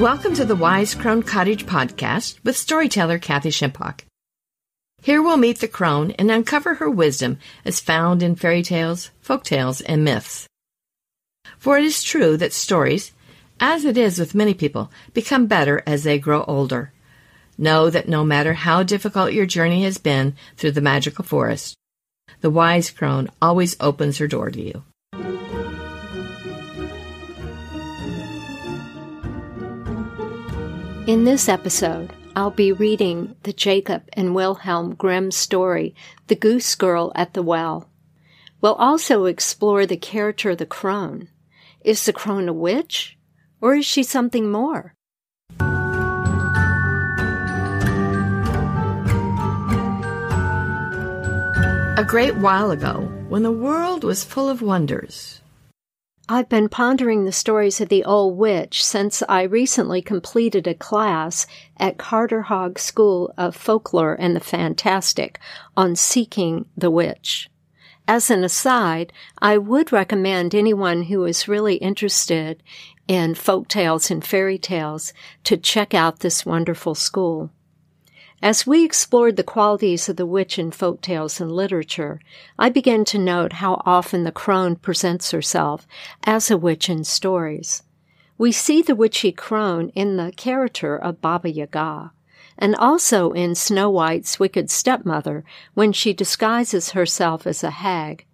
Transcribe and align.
Welcome 0.00 0.32
to 0.36 0.46
the 0.46 0.56
Wise 0.56 0.94
Crone 0.94 1.22
Cottage 1.22 1.66
podcast 1.66 2.42
with 2.42 2.56
storyteller 2.56 3.18
Kathy 3.18 3.50
Shimpock. 3.50 4.04
Here 5.02 5.20
we'll 5.20 5.36
meet 5.36 5.60
the 5.60 5.68
crone 5.68 6.12
and 6.12 6.30
uncover 6.30 6.76
her 6.76 6.88
wisdom 6.88 7.38
as 7.66 7.80
found 7.80 8.22
in 8.22 8.34
fairy 8.34 8.62
tales, 8.62 9.10
folk 9.20 9.44
tales, 9.44 9.82
and 9.82 10.02
myths. 10.02 10.46
For 11.58 11.76
it 11.76 11.84
is 11.84 12.02
true 12.02 12.38
that 12.38 12.54
stories, 12.54 13.12
as 13.60 13.84
it 13.84 13.98
is 13.98 14.18
with 14.18 14.34
many 14.34 14.54
people, 14.54 14.90
become 15.12 15.46
better 15.46 15.82
as 15.86 16.04
they 16.04 16.18
grow 16.18 16.44
older. 16.44 16.94
Know 17.58 17.90
that 17.90 18.08
no 18.08 18.24
matter 18.24 18.54
how 18.54 18.82
difficult 18.82 19.34
your 19.34 19.44
journey 19.44 19.82
has 19.82 19.98
been 19.98 20.34
through 20.56 20.72
the 20.72 20.80
magical 20.80 21.26
forest, 21.26 21.76
the 22.40 22.48
wise 22.48 22.88
crone 22.88 23.28
always 23.42 23.76
opens 23.80 24.16
her 24.16 24.26
door 24.26 24.50
to 24.50 24.62
you. 24.62 24.82
In 31.10 31.24
this 31.24 31.48
episode, 31.48 32.12
I'll 32.36 32.52
be 32.52 32.70
reading 32.70 33.34
the 33.42 33.52
Jacob 33.52 34.04
and 34.12 34.32
Wilhelm 34.32 34.94
Grimm 34.94 35.32
story, 35.32 35.92
The 36.28 36.36
Goose 36.36 36.76
Girl 36.76 37.10
at 37.16 37.34
the 37.34 37.42
Well. 37.42 37.90
We'll 38.60 38.74
also 38.76 39.24
explore 39.24 39.86
the 39.86 39.96
character 39.96 40.50
of 40.50 40.58
the 40.58 40.66
crone. 40.66 41.26
Is 41.80 42.06
the 42.06 42.12
crone 42.12 42.48
a 42.48 42.52
witch? 42.52 43.18
Or 43.60 43.74
is 43.74 43.84
she 43.84 44.04
something 44.04 44.52
more? 44.52 44.94
A 51.98 52.04
great 52.06 52.36
while 52.36 52.70
ago, 52.70 53.00
when 53.28 53.42
the 53.42 53.50
world 53.50 54.04
was 54.04 54.22
full 54.22 54.48
of 54.48 54.62
wonders, 54.62 55.40
I've 56.32 56.48
been 56.48 56.68
pondering 56.68 57.24
the 57.24 57.32
stories 57.32 57.80
of 57.80 57.88
the 57.88 58.04
old 58.04 58.38
witch 58.38 58.84
since 58.84 59.20
I 59.28 59.42
recently 59.42 60.00
completed 60.00 60.68
a 60.68 60.74
class 60.74 61.44
at 61.76 61.98
Carterhaugh 61.98 62.78
School 62.78 63.34
of 63.36 63.56
Folklore 63.56 64.14
and 64.14 64.36
the 64.36 64.40
Fantastic 64.40 65.40
on 65.76 65.96
seeking 65.96 66.66
the 66.76 66.88
witch. 66.88 67.50
As 68.06 68.30
an 68.30 68.44
aside, 68.44 69.12
I 69.42 69.58
would 69.58 69.90
recommend 69.90 70.54
anyone 70.54 71.02
who 71.02 71.24
is 71.24 71.48
really 71.48 71.74
interested 71.78 72.62
in 73.08 73.34
folk 73.34 73.66
tales 73.66 74.08
and 74.08 74.24
fairy 74.24 74.56
tales 74.56 75.12
to 75.42 75.56
check 75.56 75.94
out 75.94 76.20
this 76.20 76.46
wonderful 76.46 76.94
school. 76.94 77.50
As 78.42 78.66
we 78.66 78.84
explored 78.84 79.36
the 79.36 79.42
qualities 79.42 80.08
of 80.08 80.16
the 80.16 80.24
witch 80.24 80.58
in 80.58 80.70
folk 80.70 81.02
tales 81.02 81.42
and 81.42 81.52
literature, 81.52 82.20
I 82.58 82.70
began 82.70 83.04
to 83.06 83.18
note 83.18 83.54
how 83.54 83.82
often 83.84 84.24
the 84.24 84.32
crone 84.32 84.76
presents 84.76 85.30
herself 85.30 85.86
as 86.24 86.50
a 86.50 86.56
witch 86.56 86.88
in 86.88 87.04
stories. 87.04 87.82
We 88.38 88.50
see 88.50 88.80
the 88.80 88.94
witchy 88.94 89.30
crone 89.30 89.90
in 89.90 90.16
the 90.16 90.32
character 90.34 90.96
of 90.96 91.20
Baba 91.20 91.50
Yaga, 91.50 92.12
and 92.56 92.74
also 92.76 93.32
in 93.32 93.54
Snow 93.54 93.90
White's 93.90 94.40
wicked 94.40 94.70
stepmother 94.70 95.44
when 95.74 95.92
she 95.92 96.14
disguises 96.14 96.92
herself 96.92 97.46
as 97.46 97.62
a 97.62 97.70
hag. 97.70 98.24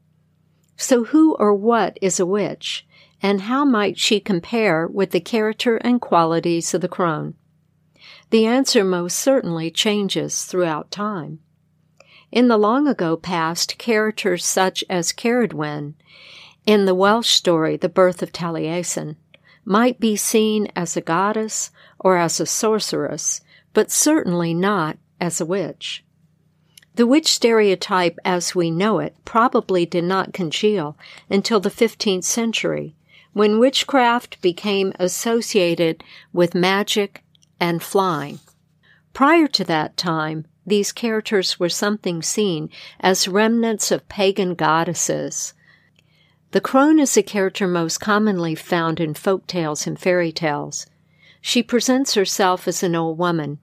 So 0.76 1.04
who 1.06 1.34
or 1.34 1.52
what 1.52 1.98
is 2.00 2.20
a 2.20 2.26
witch, 2.26 2.86
and 3.20 3.40
how 3.40 3.64
might 3.64 3.98
she 3.98 4.20
compare 4.20 4.86
with 4.86 5.10
the 5.10 5.20
character 5.20 5.78
and 5.78 6.00
qualities 6.00 6.72
of 6.74 6.80
the 6.80 6.88
crone? 6.88 7.34
The 8.30 8.46
answer 8.46 8.84
most 8.84 9.18
certainly 9.18 9.70
changes 9.70 10.44
throughout 10.44 10.90
time. 10.90 11.40
In 12.32 12.48
the 12.48 12.58
long 12.58 12.88
ago 12.88 13.16
past, 13.16 13.78
characters 13.78 14.44
such 14.44 14.84
as 14.90 15.12
Cerridwen, 15.12 15.94
in 16.66 16.84
the 16.84 16.94
Welsh 16.94 17.30
story 17.30 17.76
The 17.76 17.88
Birth 17.88 18.22
of 18.22 18.32
Taliesin, 18.32 19.16
might 19.64 20.00
be 20.00 20.16
seen 20.16 20.68
as 20.76 20.96
a 20.96 21.00
goddess 21.00 21.70
or 21.98 22.16
as 22.16 22.40
a 22.40 22.46
sorceress, 22.46 23.40
but 23.72 23.90
certainly 23.90 24.54
not 24.54 24.98
as 25.20 25.40
a 25.40 25.46
witch. 25.46 26.04
The 26.96 27.06
witch 27.06 27.26
stereotype 27.26 28.18
as 28.24 28.54
we 28.54 28.70
know 28.70 29.00
it 29.00 29.16
probably 29.24 29.84
did 29.84 30.04
not 30.04 30.32
congeal 30.32 30.96
until 31.28 31.60
the 31.60 31.70
15th 31.70 32.24
century, 32.24 32.96
when 33.32 33.58
witchcraft 33.58 34.40
became 34.40 34.94
associated 34.98 36.02
with 36.32 36.54
magic 36.54 37.22
and 37.60 37.82
flying. 37.82 38.40
Prior 39.12 39.46
to 39.48 39.64
that 39.64 39.96
time, 39.96 40.46
these 40.66 40.92
characters 40.92 41.58
were 41.58 41.68
something 41.68 42.22
seen 42.22 42.70
as 43.00 43.28
remnants 43.28 43.90
of 43.90 44.08
pagan 44.08 44.54
goddesses. 44.54 45.54
The 46.50 46.60
crone 46.60 46.98
is 46.98 47.16
a 47.16 47.22
character 47.22 47.66
most 47.66 47.98
commonly 47.98 48.54
found 48.54 49.00
in 49.00 49.14
folk 49.14 49.46
tales 49.46 49.86
and 49.86 49.98
fairy 49.98 50.32
tales. 50.32 50.86
She 51.40 51.62
presents 51.62 52.14
herself 52.14 52.66
as 52.66 52.82
an 52.82 52.96
old 52.96 53.18
woman. 53.18 53.58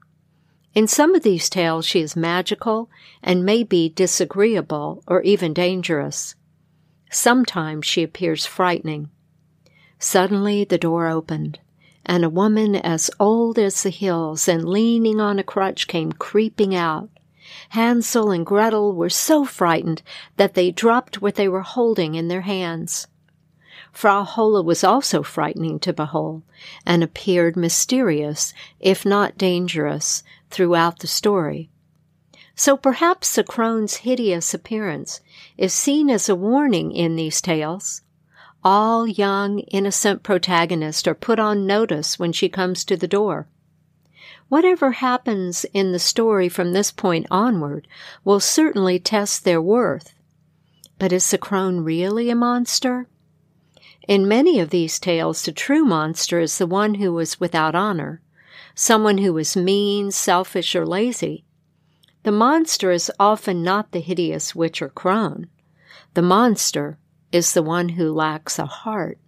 In 0.74 0.88
some 0.88 1.14
of 1.14 1.22
these 1.22 1.48
tales, 1.48 1.86
she 1.86 2.00
is 2.00 2.16
magical 2.16 2.90
and 3.22 3.44
may 3.44 3.62
be 3.62 3.88
disagreeable 3.88 5.04
or 5.06 5.22
even 5.22 5.52
dangerous. 5.52 6.34
Sometimes 7.10 7.86
she 7.86 8.02
appears 8.02 8.46
frightening. 8.46 9.10
Suddenly 9.98 10.64
the 10.64 10.78
door 10.78 11.06
opened 11.06 11.60
and 12.06 12.24
a 12.24 12.30
woman 12.30 12.76
as 12.76 13.10
old 13.18 13.58
as 13.58 13.82
the 13.82 13.90
hills 13.90 14.48
and 14.48 14.68
leaning 14.68 15.20
on 15.20 15.38
a 15.38 15.42
crutch 15.42 15.86
came 15.86 16.12
creeping 16.12 16.74
out. 16.74 17.08
Hansel 17.70 18.30
and 18.30 18.44
Gretel 18.44 18.94
were 18.94 19.10
so 19.10 19.44
frightened 19.44 20.02
that 20.36 20.54
they 20.54 20.70
dropped 20.70 21.20
what 21.20 21.34
they 21.34 21.48
were 21.48 21.62
holding 21.62 22.14
in 22.14 22.28
their 22.28 22.42
hands. 22.42 23.06
Frau 23.92 24.24
Holle 24.24 24.64
was 24.64 24.82
also 24.82 25.22
frightening 25.22 25.78
to 25.80 25.92
behold, 25.92 26.42
and 26.84 27.02
appeared 27.02 27.56
mysterious, 27.56 28.52
if 28.80 29.06
not 29.06 29.38
dangerous, 29.38 30.22
throughout 30.50 30.98
the 30.98 31.06
story. 31.06 31.70
So 32.56 32.76
perhaps 32.76 33.34
the 33.34 33.44
crone's 33.44 33.96
hideous 33.96 34.54
appearance 34.54 35.20
is 35.56 35.72
seen 35.72 36.08
as 36.10 36.28
a 36.28 36.36
warning 36.36 36.92
in 36.92 37.16
these 37.16 37.40
tales 37.40 38.02
all 38.64 39.06
young, 39.06 39.58
innocent 39.58 40.22
protagonists 40.22 41.06
are 41.06 41.14
put 41.14 41.38
on 41.38 41.66
notice 41.66 42.18
when 42.18 42.32
she 42.32 42.48
comes 42.48 42.84
to 42.84 42.96
the 42.96 43.06
door. 43.06 43.46
Whatever 44.48 44.92
happens 44.92 45.64
in 45.74 45.92
the 45.92 45.98
story 45.98 46.48
from 46.48 46.72
this 46.72 46.90
point 46.90 47.26
onward 47.30 47.86
will 48.24 48.40
certainly 48.40 48.98
test 48.98 49.44
their 49.44 49.60
worth. 49.60 50.14
But 50.98 51.12
is 51.12 51.30
the 51.30 51.38
crone 51.38 51.80
really 51.80 52.30
a 52.30 52.34
monster? 52.34 53.06
In 54.06 54.28
many 54.28 54.60
of 54.60 54.70
these 54.70 54.98
tales, 54.98 55.42
the 55.42 55.52
true 55.52 55.84
monster 55.84 56.38
is 56.38 56.58
the 56.58 56.66
one 56.66 56.94
who 56.94 57.18
is 57.18 57.40
without 57.40 57.74
honor, 57.74 58.20
someone 58.74 59.18
who 59.18 59.36
is 59.38 59.56
mean, 59.56 60.10
selfish, 60.10 60.74
or 60.74 60.86
lazy. 60.86 61.44
The 62.22 62.32
monster 62.32 62.90
is 62.90 63.12
often 63.18 63.62
not 63.62 63.92
the 63.92 64.00
hideous 64.00 64.54
witch 64.54 64.80
or 64.80 64.88
crone. 64.88 65.48
The 66.14 66.22
monster 66.22 66.98
is 67.34 67.52
the 67.52 67.64
one 67.64 67.90
who 67.90 68.12
lacks 68.12 68.60
a 68.60 68.64
heart. 68.64 69.18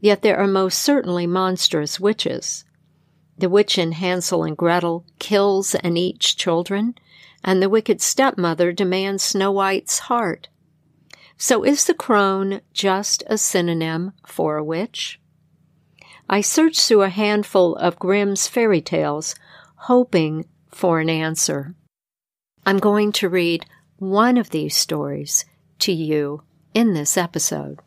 Yet 0.00 0.22
there 0.22 0.38
are 0.38 0.46
most 0.46 0.78
certainly 0.78 1.26
monstrous 1.26 2.00
witches. 2.00 2.64
The 3.36 3.50
witch 3.50 3.76
in 3.76 3.92
Hansel 3.92 4.42
and 4.42 4.56
Gretel 4.56 5.04
kills 5.18 5.74
and 5.74 5.98
eats 5.98 6.32
children, 6.32 6.94
and 7.44 7.60
the 7.60 7.68
wicked 7.68 8.00
stepmother 8.00 8.72
demands 8.72 9.22
Snow 9.22 9.52
White's 9.52 9.98
heart. 9.98 10.48
So 11.36 11.62
is 11.62 11.84
the 11.84 11.92
crone 11.92 12.62
just 12.72 13.22
a 13.26 13.36
synonym 13.36 14.12
for 14.26 14.56
a 14.56 14.64
witch? 14.64 15.20
I 16.30 16.40
searched 16.40 16.88
through 16.88 17.02
a 17.02 17.10
handful 17.10 17.76
of 17.76 17.98
Grimm's 17.98 18.48
fairy 18.48 18.80
tales, 18.80 19.34
hoping 19.74 20.46
for 20.70 21.00
an 21.00 21.10
answer. 21.10 21.74
I'm 22.64 22.78
going 22.78 23.12
to 23.12 23.28
read 23.28 23.66
one 23.98 24.38
of 24.38 24.48
these 24.48 24.74
stories 24.74 25.44
to 25.80 25.92
you 25.92 26.42
in 26.76 26.92
this 26.92 27.16
episode. 27.16 27.80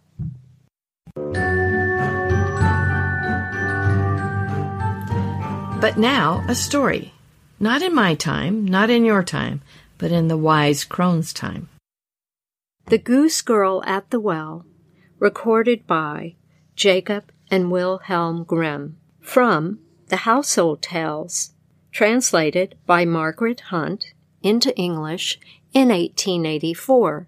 But 5.79 5.97
now, 5.97 6.43
a 6.47 6.55
story. 6.55 7.13
Not 7.59 7.83
in 7.83 7.93
my 7.93 8.15
time, 8.15 8.65
not 8.65 8.89
in 8.89 9.05
your 9.05 9.21
time, 9.21 9.61
but 9.99 10.11
in 10.11 10.27
the 10.27 10.37
wise 10.37 10.83
crone's 10.83 11.31
time. 11.31 11.69
The 12.87 12.97
Goose 12.97 13.43
Girl 13.43 13.83
at 13.85 14.09
the 14.09 14.19
Well, 14.19 14.65
recorded 15.19 15.85
by 15.85 16.33
Jacob 16.75 17.31
and 17.51 17.69
Wilhelm 17.69 18.43
Grimm, 18.43 18.97
from 19.21 19.81
The 20.07 20.25
Household 20.25 20.81
Tales, 20.81 21.51
translated 21.91 22.73
by 22.87 23.05
Margaret 23.05 23.59
Hunt 23.69 24.13
into 24.41 24.75
English 24.75 25.39
in 25.73 25.89
1884 25.89 27.27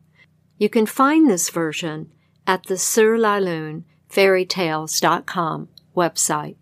you 0.61 0.69
can 0.69 0.85
find 0.85 1.27
this 1.27 1.49
version 1.49 2.07
at 2.45 2.67
the 2.67 2.77
Sur 2.77 3.17
la 3.17 3.37
Lune 3.39 3.83
fairytales.com 4.11 5.67
website. 5.97 6.55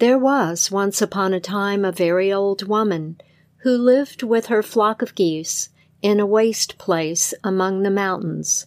There 0.00 0.18
was 0.18 0.68
once 0.68 1.00
upon 1.00 1.32
a 1.32 1.38
time 1.38 1.84
a 1.84 1.92
very 1.92 2.32
old 2.32 2.66
woman 2.66 3.20
who 3.58 3.78
lived 3.78 4.24
with 4.24 4.46
her 4.46 4.64
flock 4.64 5.00
of 5.00 5.14
geese 5.14 5.68
in 6.02 6.18
a 6.18 6.26
waste 6.26 6.76
place 6.76 7.32
among 7.44 7.84
the 7.84 7.90
mountains, 7.92 8.66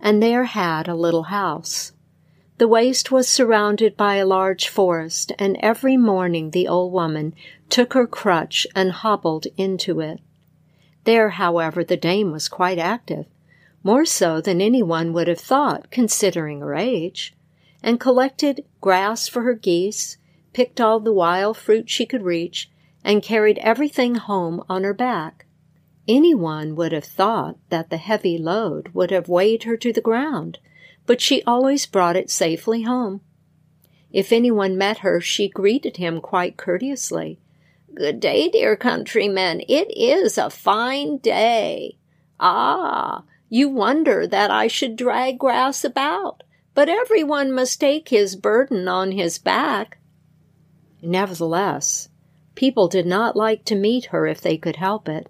and 0.00 0.20
there 0.20 0.46
had 0.46 0.88
a 0.88 0.96
little 0.96 1.30
house. 1.30 1.92
The 2.58 2.66
waste 2.66 3.12
was 3.12 3.28
surrounded 3.28 3.96
by 3.96 4.16
a 4.16 4.26
large 4.26 4.66
forest, 4.66 5.30
and 5.38 5.56
every 5.60 5.96
morning 5.96 6.50
the 6.50 6.66
old 6.66 6.92
woman 6.92 7.32
took 7.70 7.92
her 7.92 8.08
crutch 8.08 8.66
and 8.74 8.90
hobbled 8.90 9.46
into 9.56 10.00
it. 10.00 10.18
There, 11.06 11.30
however, 11.30 11.84
the 11.84 11.96
dame 11.96 12.32
was 12.32 12.48
quite 12.48 12.78
active, 12.78 13.26
more 13.84 14.04
so 14.04 14.40
than 14.40 14.60
anyone 14.60 15.12
would 15.12 15.28
have 15.28 15.38
thought, 15.38 15.92
considering 15.92 16.58
her 16.58 16.74
age, 16.74 17.32
and 17.80 18.00
collected 18.00 18.64
grass 18.80 19.28
for 19.28 19.42
her 19.42 19.54
geese, 19.54 20.16
picked 20.52 20.80
all 20.80 20.98
the 20.98 21.12
wild 21.12 21.56
fruit 21.56 21.88
she 21.88 22.06
could 22.06 22.22
reach, 22.22 22.68
and 23.04 23.22
carried 23.22 23.58
everything 23.58 24.16
home 24.16 24.64
on 24.68 24.82
her 24.82 24.92
back. 24.92 25.46
Anyone 26.08 26.74
would 26.74 26.90
have 26.90 27.04
thought 27.04 27.56
that 27.68 27.88
the 27.88 27.98
heavy 27.98 28.36
load 28.36 28.88
would 28.92 29.12
have 29.12 29.28
weighed 29.28 29.62
her 29.62 29.76
to 29.76 29.92
the 29.92 30.00
ground, 30.00 30.58
but 31.06 31.20
she 31.20 31.40
always 31.44 31.86
brought 31.86 32.16
it 32.16 32.30
safely 32.30 32.82
home. 32.82 33.20
If 34.10 34.32
anyone 34.32 34.76
met 34.76 34.98
her, 34.98 35.20
she 35.20 35.48
greeted 35.48 35.98
him 35.98 36.20
quite 36.20 36.56
courteously. 36.56 37.38
Good 37.96 38.20
day, 38.20 38.48
dear 38.48 38.76
countrymen. 38.76 39.62
It 39.68 39.88
is 39.96 40.38
a 40.38 40.50
fine 40.50 41.16
day. 41.16 41.96
Ah, 42.38 43.24
you 43.48 43.68
wonder 43.68 44.26
that 44.26 44.50
I 44.50 44.68
should 44.68 44.96
drag 44.96 45.38
grass 45.38 45.82
about, 45.82 46.42
but 46.74 46.88
everyone 46.88 47.50
must 47.50 47.80
take 47.80 48.10
his 48.10 48.36
burden 48.36 48.86
on 48.86 49.12
his 49.12 49.38
back. 49.38 49.98
Nevertheless, 51.00 52.10
people 52.54 52.86
did 52.86 53.06
not 53.06 53.34
like 53.34 53.64
to 53.64 53.74
meet 53.74 54.06
her 54.06 54.26
if 54.26 54.40
they 54.40 54.58
could 54.58 54.76
help 54.76 55.08
it, 55.08 55.28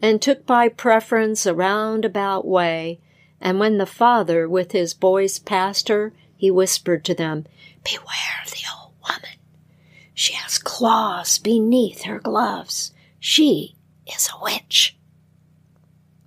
and 0.00 0.20
took 0.20 0.46
by 0.46 0.68
preference 0.68 1.44
a 1.44 1.54
roundabout 1.54 2.46
way 2.46 3.00
and 3.40 3.58
when 3.58 3.78
the 3.78 3.86
father 3.86 4.48
with 4.48 4.72
his 4.72 4.92
boys 4.92 5.38
passed 5.38 5.88
her, 5.88 6.12
he 6.36 6.50
whispered 6.50 7.04
to 7.06 7.14
them, 7.14 7.46
Beware 7.84 8.42
of 8.44 8.50
the 8.50 8.62
old 8.74 8.92
woman. 9.02 9.39
She 10.20 10.34
has 10.34 10.58
claws 10.58 11.38
beneath 11.38 12.02
her 12.02 12.18
gloves. 12.18 12.92
She 13.18 13.74
is 14.06 14.28
a 14.28 14.44
witch. 14.44 14.94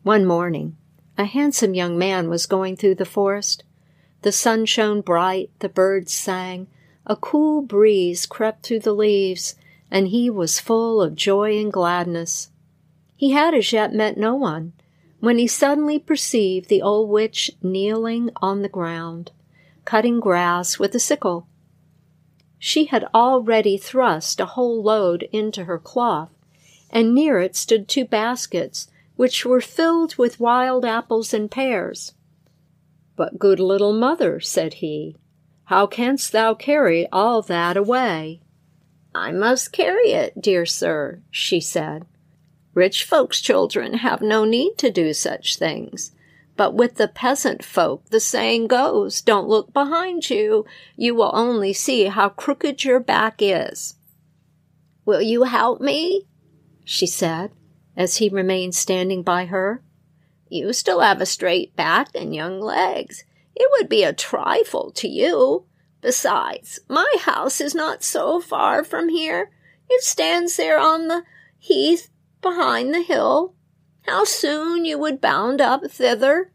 One 0.02 0.26
morning, 0.26 0.78
a 1.16 1.26
handsome 1.26 1.76
young 1.76 1.96
man 1.96 2.28
was 2.28 2.48
going 2.48 2.76
through 2.76 2.96
the 2.96 3.06
forest. 3.06 3.64
The 4.24 4.32
sun 4.32 4.66
shone 4.66 5.02
bright, 5.02 5.52
the 5.60 5.70
birds 5.70 6.12
sang, 6.12 6.66
a 7.06 7.16
cool 7.16 7.62
breeze 7.62 8.26
crept 8.26 8.66
through 8.66 8.80
the 8.80 8.96
leaves, 8.96 9.54
and 9.92 10.08
he 10.08 10.28
was 10.28 10.60
full 10.60 11.00
of 11.00 11.14
joy 11.14 11.56
and 11.60 11.72
gladness. 11.72 12.50
He 13.16 13.30
had 13.30 13.54
as 13.54 13.72
yet 13.72 13.94
met 13.94 14.18
no 14.18 14.34
one, 14.34 14.74
when 15.20 15.38
he 15.38 15.46
suddenly 15.46 16.00
perceived 16.00 16.68
the 16.68 16.82
old 16.82 17.12
witch 17.12 17.52
kneeling 17.62 18.32
on 18.38 18.64
the 18.64 18.70
ground, 18.70 19.30
cutting 19.86 20.20
grass 20.20 20.80
with 20.80 20.96
a 20.96 21.00
sickle. 21.00 21.46
She 22.66 22.86
had 22.86 23.10
already 23.14 23.76
thrust 23.76 24.40
a 24.40 24.46
whole 24.46 24.82
load 24.82 25.28
into 25.34 25.66
her 25.66 25.78
cloth, 25.78 26.30
and 26.90 27.14
near 27.14 27.42
it 27.42 27.58
stood 27.58 27.90
two 27.90 28.06
baskets, 28.06 28.88
which 29.18 29.46
were 29.46 29.60
filled 29.60 30.16
with 30.16 30.40
wild 30.40 30.86
apples 30.86 31.34
and 31.34 31.52
pears. 31.52 32.14
But, 33.18 33.38
good 33.38 33.60
little 33.60 33.92
mother, 33.92 34.40
said 34.40 34.76
he, 34.76 35.18
how 35.66 35.88
canst 35.88 36.32
thou 36.32 36.54
carry 36.54 37.06
all 37.12 37.42
that 37.42 37.76
away? 37.76 38.40
I 39.14 39.34
must 39.34 39.74
carry 39.74 40.14
it, 40.14 40.42
dear 40.42 40.66
sir, 40.66 41.22
she 41.30 41.60
said. 41.60 42.06
Rich 42.74 43.04
folks' 43.04 43.42
children 43.42 43.96
have 43.96 44.22
no 44.22 44.46
need 44.46 44.78
to 44.78 44.90
do 44.90 45.12
such 45.12 45.58
things. 45.58 46.14
But 46.56 46.74
with 46.74 46.96
the 46.96 47.08
peasant 47.08 47.64
folk, 47.64 48.06
the 48.10 48.20
saying 48.20 48.68
goes, 48.68 49.22
don't 49.22 49.48
look 49.48 49.74
behind 49.74 50.30
you. 50.30 50.66
You 50.96 51.16
will 51.16 51.32
only 51.34 51.74
see 51.74 52.06
how 52.06 52.30
crooked 52.30 52.84
your 52.84 53.00
back 53.00 53.36
is. 53.40 53.96
Will 55.06 55.22
you 55.22 55.44
help 55.44 55.82
me? 55.82 56.28
she 56.86 57.08
said, 57.08 57.52
as 57.96 58.18
he 58.18 58.30
remained 58.30 58.76
standing 58.76 59.24
by 59.24 59.46
her. 59.46 59.84
You 60.50 60.74
still 60.74 61.00
have 61.00 61.22
a 61.22 61.26
straight 61.26 61.76
back 61.76 62.10
and 62.14 62.36
young 62.36 62.60
legs. 62.60 63.24
It 63.56 63.70
would 63.72 63.90
be 63.90 64.04
a 64.04 64.14
trifle 64.14 64.92
to 64.92 65.08
you. 65.08 65.66
Besides, 66.02 66.80
my 66.88 67.12
house 67.22 67.62
is 67.62 67.74
not 67.74 68.04
so 68.04 68.40
far 68.40 68.84
from 68.84 69.10
here. 69.10 69.50
It 69.90 70.04
stands 70.04 70.58
there 70.58 70.78
on 70.78 71.08
the 71.08 71.24
heath 71.58 72.10
behind 72.42 72.94
the 72.94 73.02
hill. 73.02 73.56
How 74.06 74.26
soon 74.26 74.84
you 74.84 74.98
would 74.98 75.22
bound 75.22 75.62
up 75.62 75.90
thither. 75.90 76.52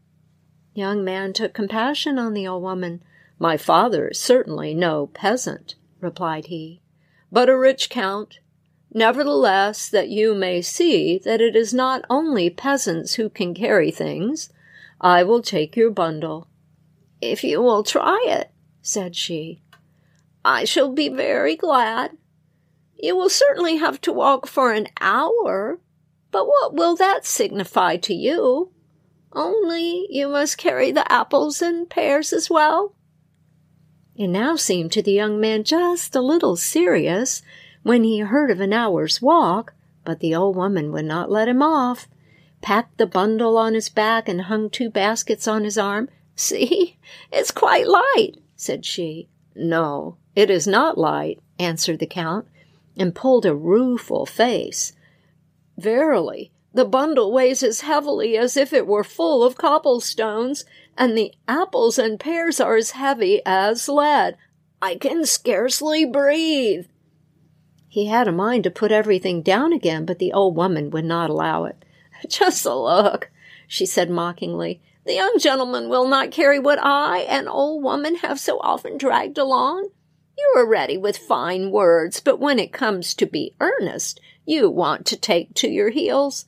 Young 0.73 1.03
man 1.03 1.33
took 1.33 1.53
compassion 1.53 2.19
on 2.19 2.33
the 2.33 2.47
old 2.47 2.61
woman. 2.61 3.03
My 3.39 3.57
father 3.57 4.09
is 4.09 4.19
certainly 4.19 4.73
no 4.73 5.07
peasant, 5.07 5.75
replied 5.99 6.45
he, 6.45 6.81
but 7.31 7.49
a 7.49 7.57
rich 7.57 7.89
count. 7.89 8.39
Nevertheless, 8.93 9.89
that 9.89 10.09
you 10.09 10.35
may 10.35 10.61
see 10.61 11.19
that 11.19 11.41
it 11.41 11.55
is 11.55 11.73
not 11.73 12.05
only 12.09 12.49
peasants 12.49 13.15
who 13.15 13.29
can 13.29 13.53
carry 13.53 13.91
things, 13.91 14.51
I 15.01 15.23
will 15.23 15.41
take 15.41 15.75
your 15.75 15.91
bundle. 15.91 16.47
If 17.21 17.43
you 17.43 17.61
will 17.61 17.83
try 17.83 18.23
it, 18.27 18.51
said 18.81 19.15
she, 19.15 19.61
I 20.45 20.65
shall 20.65 20.91
be 20.91 21.09
very 21.09 21.55
glad. 21.55 22.11
You 22.97 23.15
will 23.15 23.29
certainly 23.29 23.77
have 23.77 24.01
to 24.01 24.13
walk 24.13 24.47
for 24.47 24.71
an 24.71 24.87
hour, 24.99 25.79
but 26.31 26.47
what 26.47 26.73
will 26.73 26.95
that 26.95 27.25
signify 27.25 27.97
to 27.97 28.13
you? 28.13 28.71
Only 29.31 30.07
you 30.09 30.27
must 30.27 30.57
carry 30.57 30.91
the 30.91 31.09
apples 31.11 31.61
and 31.61 31.89
pears 31.89 32.33
as 32.33 32.49
well. 32.49 32.95
It 34.15 34.27
now 34.27 34.55
seemed 34.55 34.91
to 34.93 35.01
the 35.01 35.11
young 35.11 35.39
man 35.39 35.63
just 35.63 36.15
a 36.15 36.21
little 36.21 36.55
serious 36.55 37.41
when 37.83 38.03
he 38.03 38.19
heard 38.19 38.51
of 38.51 38.59
an 38.59 38.73
hour's 38.73 39.21
walk, 39.21 39.73
but 40.03 40.19
the 40.19 40.35
old 40.35 40.55
woman 40.55 40.91
would 40.91 41.05
not 41.05 41.31
let 41.31 41.47
him 41.47 41.61
off, 41.61 42.07
packed 42.61 42.97
the 42.97 43.05
bundle 43.07 43.57
on 43.57 43.73
his 43.73 43.89
back 43.89 44.27
and 44.27 44.41
hung 44.41 44.69
two 44.69 44.89
baskets 44.89 45.47
on 45.47 45.63
his 45.63 45.77
arm. 45.77 46.09
See, 46.35 46.97
it's 47.31 47.51
quite 47.51 47.87
light, 47.87 48.35
said 48.55 48.85
she. 48.85 49.29
No, 49.55 50.17
it 50.35 50.49
is 50.49 50.67
not 50.67 50.97
light, 50.97 51.39
answered 51.57 51.99
the 51.99 52.07
count 52.07 52.47
and 52.97 53.15
pulled 53.15 53.45
a 53.45 53.55
rueful 53.55 54.25
face. 54.25 54.93
Verily, 55.79 56.51
the 56.73 56.85
bundle 56.85 57.31
weighs 57.31 57.63
as 57.63 57.81
heavily 57.81 58.37
as 58.37 58.55
if 58.57 58.73
it 58.73 58.85
were 58.85 59.03
full 59.03 59.43
of 59.43 59.57
cobblestones, 59.57 60.65
and 60.97 61.17
the 61.17 61.33
apples 61.47 61.97
and 61.97 62.19
pears 62.19 62.59
are 62.59 62.75
as 62.75 62.91
heavy 62.91 63.41
as 63.45 63.87
lead. 63.87 64.37
I 64.81 64.95
can 64.95 65.25
scarcely 65.25 66.05
breathe. 66.05 66.87
He 67.87 68.05
had 68.05 68.27
a 68.27 68.31
mind 68.31 68.65
to 68.65 68.71
put 68.71 68.91
everything 68.91 69.41
down 69.41 69.73
again, 69.73 70.05
but 70.05 70.19
the 70.19 70.31
old 70.31 70.55
woman 70.55 70.91
would 70.91 71.05
not 71.05 71.29
allow 71.29 71.65
it. 71.65 71.83
Just 72.29 72.65
a 72.65 72.75
look, 72.75 73.31
she 73.67 73.85
said 73.85 74.09
mockingly. 74.09 74.81
The 75.05 75.15
young 75.15 75.39
gentleman 75.39 75.89
will 75.89 76.07
not 76.07 76.31
carry 76.31 76.59
what 76.59 76.77
I, 76.79 77.19
an 77.21 77.47
old 77.47 77.83
woman, 77.83 78.15
have 78.17 78.39
so 78.39 78.59
often 78.59 78.97
dragged 78.97 79.39
along. 79.39 79.89
You 80.37 80.53
are 80.55 80.67
ready 80.67 80.97
with 80.97 81.17
fine 81.17 81.71
words, 81.71 82.19
but 82.19 82.39
when 82.39 82.59
it 82.59 82.71
comes 82.71 83.13
to 83.15 83.25
be 83.25 83.55
earnest, 83.59 84.21
you 84.49 84.69
want 84.69 85.05
to 85.05 85.15
take 85.15 85.53
to 85.55 85.69
your 85.69 85.91
heels. 85.91 86.45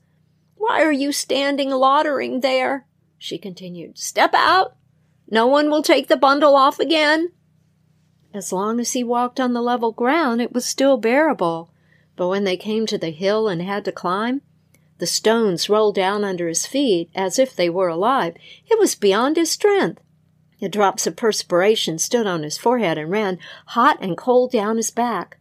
Why 0.56 0.82
are 0.82 0.92
you 0.92 1.12
standing 1.12 1.70
loitering 1.70 2.42
there? 2.42 2.88
she 3.18 3.38
continued. 3.38 4.00
Step 4.00 4.34
out. 4.34 4.76
No 5.30 5.46
one 5.46 5.70
will 5.70 5.84
take 5.84 6.08
the 6.08 6.18
bundle 6.18 6.56
off 6.56 6.80
again. 6.80 7.32
As 8.34 8.52
long 8.52 8.80
as 8.80 8.94
he 8.94 9.04
walked 9.04 9.40
on 9.40 9.54
the 9.54 9.62
level 9.62 9.92
ground, 9.92 10.42
it 10.42 10.52
was 10.52 10.66
still 10.66 10.98
bearable, 10.98 11.72
but 12.16 12.28
when 12.28 12.44
they 12.44 12.58
came 12.58 12.86
to 12.88 12.98
the 12.98 13.12
hill 13.12 13.48
and 13.48 13.62
had 13.62 13.86
to 13.86 13.92
climb, 13.92 14.42
the 14.98 15.08
stones 15.08 15.70
rolled 15.70 15.96
down 15.96 16.24
under 16.24 16.48
his 16.48 16.66
feet 16.66 17.10
as 17.14 17.38
if 17.38 17.56
they 17.56 17.70
were 17.70 17.88
alive. 17.88 18.36
It 18.70 18.80
was 18.80 18.96
beyond 18.96 19.36
his 19.36 19.52
strength. 19.52 20.02
The 20.60 20.70
drops 20.70 21.06
of 21.06 21.16
perspiration 21.16 22.00
stood 22.00 22.28
on 22.28 22.44
his 22.44 22.58
forehead 22.58 22.98
and 22.98 23.12
ran 23.12 23.40
hot 23.68 23.98
and 24.02 24.18
cold 24.18 24.52
down 24.52 24.78
his 24.78 24.92
back. 24.92 25.38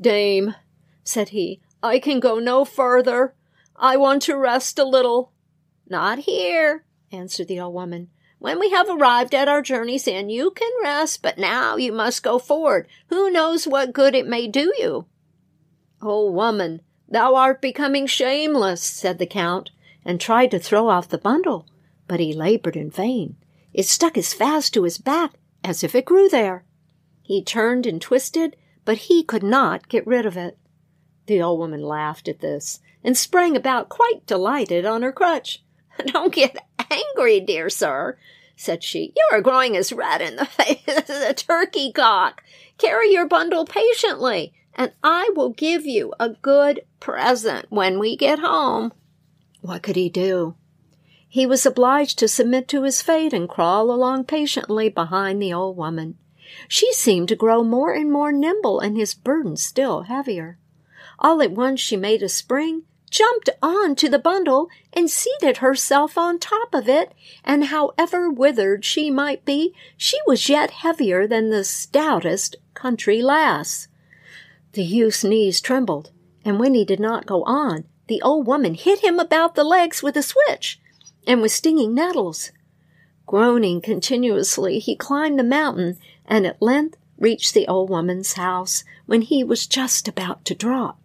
Dame, 0.00 0.54
said 1.02 1.30
he, 1.30 1.60
I 1.84 1.98
can 1.98 2.18
go 2.18 2.38
no 2.38 2.64
further. 2.64 3.34
I 3.76 3.98
want 3.98 4.22
to 4.22 4.38
rest 4.38 4.78
a 4.78 4.84
little. 4.84 5.32
Not 5.86 6.20
here, 6.20 6.86
answered 7.12 7.48
the 7.48 7.60
old 7.60 7.74
woman. 7.74 8.08
When 8.38 8.58
we 8.58 8.70
have 8.70 8.88
arrived 8.88 9.34
at 9.34 9.48
our 9.48 9.60
journey's 9.60 10.08
end, 10.08 10.32
you 10.32 10.50
can 10.50 10.70
rest, 10.82 11.20
but 11.20 11.36
now 11.36 11.76
you 11.76 11.92
must 11.92 12.22
go 12.22 12.38
forward. 12.38 12.88
Who 13.08 13.30
knows 13.30 13.66
what 13.66 13.92
good 13.92 14.14
it 14.14 14.26
may 14.26 14.48
do 14.48 14.72
you? 14.78 15.04
Old 16.00 16.34
woman, 16.34 16.80
thou 17.06 17.34
art 17.34 17.60
becoming 17.60 18.06
shameless, 18.06 18.82
said 18.82 19.18
the 19.18 19.26
count, 19.26 19.70
and 20.06 20.18
tried 20.18 20.52
to 20.52 20.58
throw 20.58 20.88
off 20.88 21.10
the 21.10 21.18
bundle, 21.18 21.68
but 22.08 22.18
he 22.18 22.32
labored 22.32 22.76
in 22.76 22.90
vain. 22.90 23.36
It 23.74 23.84
stuck 23.84 24.16
as 24.16 24.32
fast 24.32 24.72
to 24.72 24.84
his 24.84 24.96
back 24.96 25.32
as 25.62 25.84
if 25.84 25.94
it 25.94 26.06
grew 26.06 26.30
there. 26.30 26.64
He 27.22 27.42
turned 27.44 27.84
and 27.84 28.00
twisted, 28.00 28.56
but 28.86 28.96
he 28.96 29.22
could 29.22 29.42
not 29.42 29.90
get 29.90 30.06
rid 30.06 30.24
of 30.24 30.38
it. 30.38 30.56
The 31.26 31.40
old 31.40 31.58
woman 31.58 31.82
laughed 31.82 32.28
at 32.28 32.40
this 32.40 32.80
and 33.02 33.16
sprang 33.16 33.56
about 33.56 33.88
quite 33.88 34.26
delighted 34.26 34.84
on 34.84 35.02
her 35.02 35.12
crutch. 35.12 35.62
Don't 36.06 36.34
get 36.34 36.56
angry, 36.90 37.40
dear 37.40 37.70
sir, 37.70 38.18
said 38.56 38.82
she. 38.82 39.12
You 39.16 39.28
are 39.32 39.40
growing 39.40 39.76
as 39.76 39.92
red 39.92 40.20
in 40.20 40.36
the 40.36 40.46
face 40.46 40.86
as 40.86 41.10
a 41.10 41.34
turkey 41.34 41.92
cock. 41.92 42.42
Carry 42.78 43.12
your 43.12 43.26
bundle 43.26 43.64
patiently, 43.64 44.52
and 44.74 44.92
I 45.02 45.30
will 45.34 45.50
give 45.50 45.86
you 45.86 46.12
a 46.18 46.30
good 46.30 46.82
present 47.00 47.66
when 47.70 47.98
we 47.98 48.16
get 48.16 48.40
home. 48.40 48.92
What 49.60 49.82
could 49.82 49.96
he 49.96 50.08
do? 50.08 50.56
He 51.28 51.46
was 51.46 51.66
obliged 51.66 52.18
to 52.18 52.28
submit 52.28 52.68
to 52.68 52.82
his 52.82 53.02
fate 53.02 53.32
and 53.32 53.48
crawl 53.48 53.90
along 53.90 54.24
patiently 54.24 54.88
behind 54.88 55.40
the 55.40 55.52
old 55.52 55.76
woman. 55.76 56.16
She 56.68 56.92
seemed 56.92 57.28
to 57.28 57.36
grow 57.36 57.64
more 57.64 57.92
and 57.92 58.12
more 58.12 58.30
nimble, 58.30 58.78
and 58.78 58.96
his 58.96 59.14
burden 59.14 59.56
still 59.56 60.02
heavier. 60.02 60.58
All 61.24 61.40
at 61.40 61.52
once 61.52 61.80
she 61.80 61.96
made 61.96 62.22
a 62.22 62.28
spring, 62.28 62.82
jumped 63.08 63.48
on 63.62 63.94
to 63.94 64.10
the 64.10 64.18
bundle, 64.18 64.68
and 64.92 65.10
seated 65.10 65.56
herself 65.56 66.18
on 66.18 66.38
top 66.38 66.74
of 66.74 66.86
it, 66.86 67.14
and 67.42 67.64
however 67.64 68.28
withered 68.28 68.84
she 68.84 69.10
might 69.10 69.42
be, 69.46 69.74
she 69.96 70.18
was 70.26 70.50
yet 70.50 70.70
heavier 70.70 71.26
than 71.26 71.48
the 71.48 71.64
stoutest 71.64 72.56
country 72.74 73.22
lass. 73.22 73.88
The 74.74 74.82
youth's 74.82 75.24
knees 75.24 75.62
trembled, 75.62 76.10
and 76.44 76.60
when 76.60 76.74
he 76.74 76.84
did 76.84 77.00
not 77.00 77.24
go 77.24 77.42
on, 77.44 77.84
the 78.06 78.20
old 78.20 78.46
woman 78.46 78.74
hit 78.74 79.02
him 79.02 79.18
about 79.18 79.54
the 79.54 79.64
legs 79.64 80.02
with 80.02 80.18
a 80.18 80.22
switch, 80.22 80.78
and 81.26 81.40
with 81.40 81.52
stinging 81.52 81.94
nettles. 81.94 82.52
Groaning 83.24 83.80
continuously, 83.80 84.78
he 84.78 84.94
climbed 84.94 85.38
the 85.38 85.42
mountain, 85.42 85.96
and 86.26 86.44
at 86.44 86.60
length 86.60 86.98
reached 87.18 87.54
the 87.54 87.66
old 87.66 87.88
woman's 87.88 88.34
house, 88.34 88.84
when 89.06 89.22
he 89.22 89.42
was 89.42 89.66
just 89.66 90.06
about 90.06 90.44
to 90.44 90.54
drop. 90.54 91.00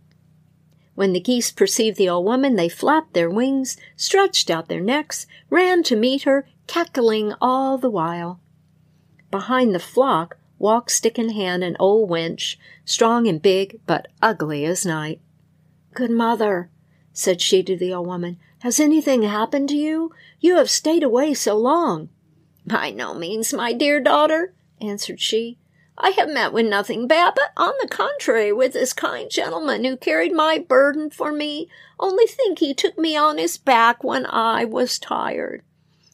When 1.00 1.14
the 1.14 1.22
geese 1.22 1.50
perceived 1.50 1.96
the 1.96 2.10
old 2.10 2.26
woman, 2.26 2.58
they 2.58 2.68
flapped 2.68 3.14
their 3.14 3.30
wings, 3.30 3.78
stretched 3.96 4.50
out 4.50 4.68
their 4.68 4.82
necks, 4.82 5.28
ran 5.50 5.82
to 5.84 5.96
meet 5.96 6.24
her, 6.24 6.46
cackling 6.68 7.34
all 7.40 7.78
the 7.78 7.90
while. 7.90 8.42
Behind 9.32 9.74
the 9.74 9.80
flock 9.80 10.36
walked 10.58 10.92
stick 10.92 11.18
in 11.18 11.30
hand 11.30 11.64
an 11.64 11.78
old 11.80 12.10
wench, 12.10 12.58
strong 12.84 13.30
and 13.30 13.42
big, 13.42 13.80
but 13.86 14.10
ugly 14.22 14.66
as 14.66 14.86
night. 14.86 15.22
Good 15.94 16.12
mother, 16.12 16.70
said 17.14 17.40
she 17.40 17.64
to 17.64 17.78
the 17.78 17.94
old 17.94 18.08
woman, 18.08 18.38
has 18.60 18.78
anything 18.78 19.22
happened 19.22 19.70
to 19.70 19.78
you? 19.78 20.12
You 20.42 20.58
have 20.58 20.70
stayed 20.70 21.04
away 21.04 21.34
so 21.34 21.58
long. 21.58 22.10
By 22.66 22.92
no 22.92 23.14
means, 23.14 23.54
my 23.54 23.72
dear 23.72 24.02
daughter, 24.02 24.54
answered 24.82 25.22
she. 25.22 25.60
I 26.00 26.12
have 26.12 26.30
met 26.30 26.54
with 26.54 26.66
nothing 26.66 27.08
bad, 27.08 27.34
but 27.36 27.52
on 27.58 27.74
the 27.82 27.88
contrary, 27.88 28.54
with 28.54 28.74
this 28.74 28.94
kind 28.94 29.30
gentleman 29.30 29.84
who 29.84 29.98
carried 29.98 30.34
my 30.34 30.58
burden 30.58 31.10
for 31.10 31.32
me. 31.32 31.70
Only 32.00 32.26
think 32.26 32.60
he 32.60 32.74
took 32.74 32.98
me 32.98 33.18
on 33.18 33.38
his 33.38 33.58
back 33.58 34.04
when 34.04 34.26
I 34.26 34.64
was 34.64 34.98
tired. 34.98 35.62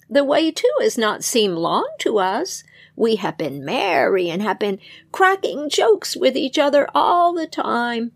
The 0.09 0.23
way, 0.23 0.51
too, 0.51 0.71
has 0.81 0.97
not 0.97 1.23
seemed 1.23 1.55
long 1.55 1.87
to 1.99 2.17
us. 2.17 2.63
We 2.95 3.17
have 3.17 3.37
been 3.37 3.63
merry 3.63 4.29
and 4.29 4.41
have 4.41 4.57
been 4.57 4.79
cracking 5.11 5.69
jokes 5.69 6.15
with 6.15 6.35
each 6.35 6.57
other 6.57 6.87
all 6.95 7.33
the 7.33 7.47
time. 7.47 8.11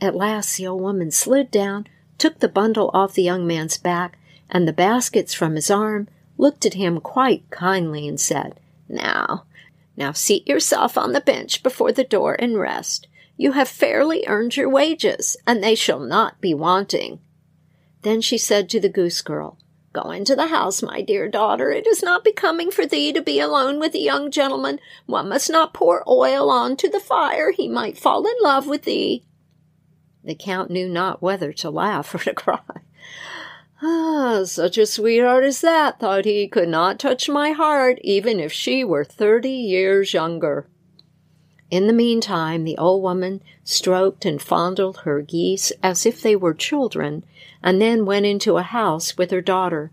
At 0.00 0.14
last 0.14 0.56
the 0.56 0.66
old 0.66 0.82
woman 0.82 1.10
slid 1.10 1.50
down, 1.50 1.86
took 2.18 2.38
the 2.38 2.48
bundle 2.48 2.90
off 2.94 3.14
the 3.14 3.22
young 3.22 3.46
man's 3.46 3.78
back 3.78 4.18
and 4.50 4.68
the 4.68 4.72
baskets 4.72 5.34
from 5.34 5.56
his 5.56 5.70
arm, 5.70 6.08
looked 6.36 6.66
at 6.66 6.74
him 6.74 7.00
quite 7.00 7.48
kindly, 7.50 8.06
and 8.06 8.20
said, 8.20 8.60
Now, 8.88 9.44
now 9.96 10.12
seat 10.12 10.46
yourself 10.48 10.98
on 10.98 11.12
the 11.12 11.20
bench 11.20 11.62
before 11.62 11.92
the 11.92 12.04
door 12.04 12.36
and 12.38 12.58
rest. 12.58 13.06
You 13.36 13.52
have 13.52 13.68
fairly 13.68 14.24
earned 14.26 14.56
your 14.56 14.68
wages, 14.68 15.36
and 15.46 15.62
they 15.62 15.74
shall 15.74 16.00
not 16.00 16.40
be 16.40 16.54
wanting. 16.54 17.20
Then 18.02 18.20
she 18.20 18.38
said 18.38 18.68
to 18.70 18.80
the 18.80 18.88
goose 18.88 19.22
girl, 19.22 19.58
Go 19.92 20.10
into 20.10 20.34
the 20.34 20.48
house, 20.48 20.82
my 20.82 21.02
dear 21.02 21.28
daughter. 21.28 21.70
It 21.70 21.86
is 21.86 22.02
not 22.02 22.24
becoming 22.24 22.72
for 22.72 22.84
thee 22.84 23.12
to 23.12 23.22
be 23.22 23.38
alone 23.38 23.78
with 23.78 23.94
a 23.94 24.00
young 24.00 24.30
gentleman. 24.32 24.80
One 25.06 25.28
must 25.28 25.48
not 25.48 25.72
pour 25.72 26.02
oil 26.08 26.50
on 26.50 26.76
to 26.78 26.90
the 26.90 26.98
fire. 26.98 27.52
He 27.52 27.68
might 27.68 27.96
fall 27.96 28.26
in 28.26 28.34
love 28.40 28.66
with 28.66 28.82
thee. 28.82 29.24
The 30.24 30.34
count 30.34 30.70
knew 30.70 30.88
not 30.88 31.22
whether 31.22 31.52
to 31.52 31.70
laugh 31.70 32.12
or 32.12 32.18
to 32.18 32.34
cry. 32.34 32.58
Ah, 33.86 34.44
such 34.44 34.78
a 34.78 34.86
sweetheart 34.86 35.44
as 35.44 35.60
that, 35.60 36.00
thought 36.00 36.24
he, 36.24 36.48
could 36.48 36.70
not 36.70 36.98
touch 36.98 37.28
my 37.28 37.50
heart, 37.50 37.98
even 38.02 38.40
if 38.40 38.50
she 38.50 38.82
were 38.82 39.04
thirty 39.04 39.50
years 39.50 40.14
younger. 40.14 40.66
In 41.70 41.86
the 41.86 41.92
meantime, 41.92 42.64
the 42.64 42.78
old 42.78 43.02
woman 43.02 43.42
stroked 43.62 44.24
and 44.24 44.40
fondled 44.40 44.98
her 44.98 45.20
geese 45.20 45.70
as 45.82 46.06
if 46.06 46.22
they 46.22 46.34
were 46.34 46.54
children, 46.54 47.24
and 47.62 47.78
then 47.78 48.06
went 48.06 48.24
into 48.24 48.56
a 48.56 48.62
house 48.62 49.18
with 49.18 49.30
her 49.30 49.42
daughter. 49.42 49.90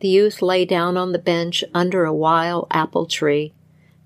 The 0.00 0.08
youth 0.08 0.42
lay 0.42 0.66
down 0.66 0.98
on 0.98 1.12
the 1.12 1.18
bench 1.18 1.64
under 1.72 2.04
a 2.04 2.12
wild 2.12 2.66
apple 2.70 3.06
tree. 3.06 3.54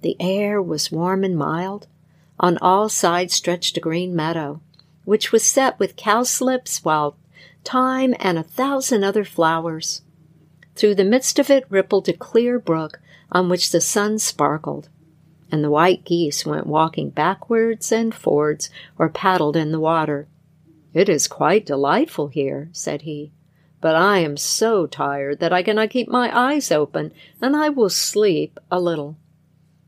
The 0.02 0.16
air 0.20 0.62
was 0.62 0.92
warm 0.92 1.24
and 1.24 1.36
mild. 1.36 1.88
On 2.38 2.58
all 2.58 2.88
sides 2.88 3.34
stretched 3.34 3.76
a 3.76 3.80
green 3.80 4.14
meadow, 4.14 4.60
which 5.04 5.32
was 5.32 5.42
set 5.42 5.80
with 5.80 5.96
cowslips, 5.96 6.84
while 6.84 7.16
thyme, 7.64 8.14
and 8.18 8.38
a 8.38 8.42
thousand 8.42 9.04
other 9.04 9.24
flowers. 9.24 10.02
Through 10.74 10.94
the 10.94 11.04
midst 11.04 11.38
of 11.38 11.50
it 11.50 11.66
rippled 11.68 12.08
a 12.08 12.12
clear 12.12 12.58
brook 12.58 13.00
on 13.30 13.48
which 13.48 13.70
the 13.70 13.80
sun 13.80 14.18
sparkled, 14.18 14.88
and 15.50 15.62
the 15.62 15.70
white 15.70 16.04
geese 16.04 16.46
went 16.46 16.66
walking 16.66 17.10
backwards 17.10 17.92
and 17.92 18.14
forwards 18.14 18.70
or 18.98 19.08
paddled 19.08 19.56
in 19.56 19.72
the 19.72 19.80
water. 19.80 20.28
It 20.92 21.08
is 21.08 21.28
quite 21.28 21.66
delightful 21.66 22.28
here, 22.28 22.68
said 22.72 23.02
he, 23.02 23.32
but 23.80 23.94
I 23.94 24.18
am 24.18 24.36
so 24.36 24.86
tired 24.86 25.38
that 25.40 25.52
I 25.52 25.62
cannot 25.62 25.90
keep 25.90 26.08
my 26.08 26.36
eyes 26.36 26.72
open, 26.72 27.12
and 27.40 27.56
I 27.56 27.68
will 27.68 27.90
sleep 27.90 28.58
a 28.70 28.80
little. 28.80 29.16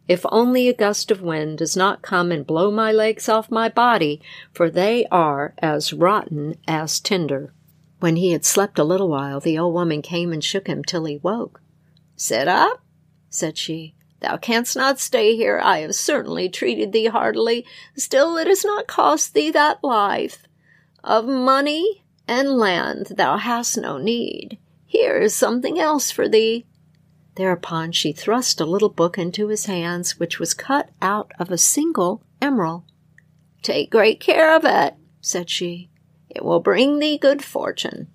If 0.08 0.26
only 0.30 0.68
a 0.68 0.74
gust 0.74 1.10
of 1.10 1.22
wind 1.22 1.58
does 1.58 1.76
not 1.76 2.02
come 2.02 2.32
and 2.32 2.46
blow 2.46 2.70
my 2.70 2.92
legs 2.92 3.28
off 3.28 3.50
my 3.50 3.68
body, 3.68 4.20
for 4.52 4.68
they 4.68 5.06
are 5.06 5.54
as 5.58 5.92
rotten 5.92 6.56
as 6.66 7.00
tinder. 7.00 7.52
When 8.02 8.16
he 8.16 8.32
had 8.32 8.44
slept 8.44 8.80
a 8.80 8.84
little 8.84 9.06
while, 9.06 9.38
the 9.38 9.56
old 9.56 9.74
woman 9.74 10.02
came 10.02 10.32
and 10.32 10.42
shook 10.42 10.66
him 10.66 10.82
till 10.82 11.04
he 11.04 11.18
woke. 11.18 11.62
Sit 12.16 12.48
up, 12.48 12.82
said 13.30 13.56
she. 13.56 13.94
Thou 14.18 14.38
canst 14.38 14.74
not 14.74 14.98
stay 14.98 15.36
here. 15.36 15.60
I 15.62 15.78
have 15.82 15.94
certainly 15.94 16.48
treated 16.48 16.90
thee 16.90 17.06
heartily. 17.06 17.64
Still, 17.96 18.36
it 18.38 18.48
has 18.48 18.64
not 18.64 18.88
cost 18.88 19.34
thee 19.34 19.52
that 19.52 19.84
life. 19.84 20.48
Of 21.04 21.26
money 21.26 22.02
and 22.26 22.58
land 22.58 23.12
thou 23.16 23.36
hast 23.36 23.78
no 23.78 23.98
need. 23.98 24.58
Here 24.84 25.18
is 25.18 25.32
something 25.32 25.78
else 25.78 26.10
for 26.10 26.28
thee. 26.28 26.66
Thereupon 27.36 27.92
she 27.92 28.12
thrust 28.12 28.60
a 28.60 28.66
little 28.66 28.88
book 28.88 29.16
into 29.16 29.46
his 29.46 29.66
hands, 29.66 30.18
which 30.18 30.40
was 30.40 30.54
cut 30.54 30.90
out 31.00 31.30
of 31.38 31.52
a 31.52 31.56
single 31.56 32.24
emerald. 32.40 32.82
Take 33.62 33.92
great 33.92 34.18
care 34.18 34.56
of 34.56 34.64
it, 34.64 34.96
said 35.20 35.48
she. 35.48 35.91
It 36.34 36.44
will 36.44 36.60
bring 36.60 36.98
thee 36.98 37.18
good 37.18 37.44
fortune. 37.44 38.08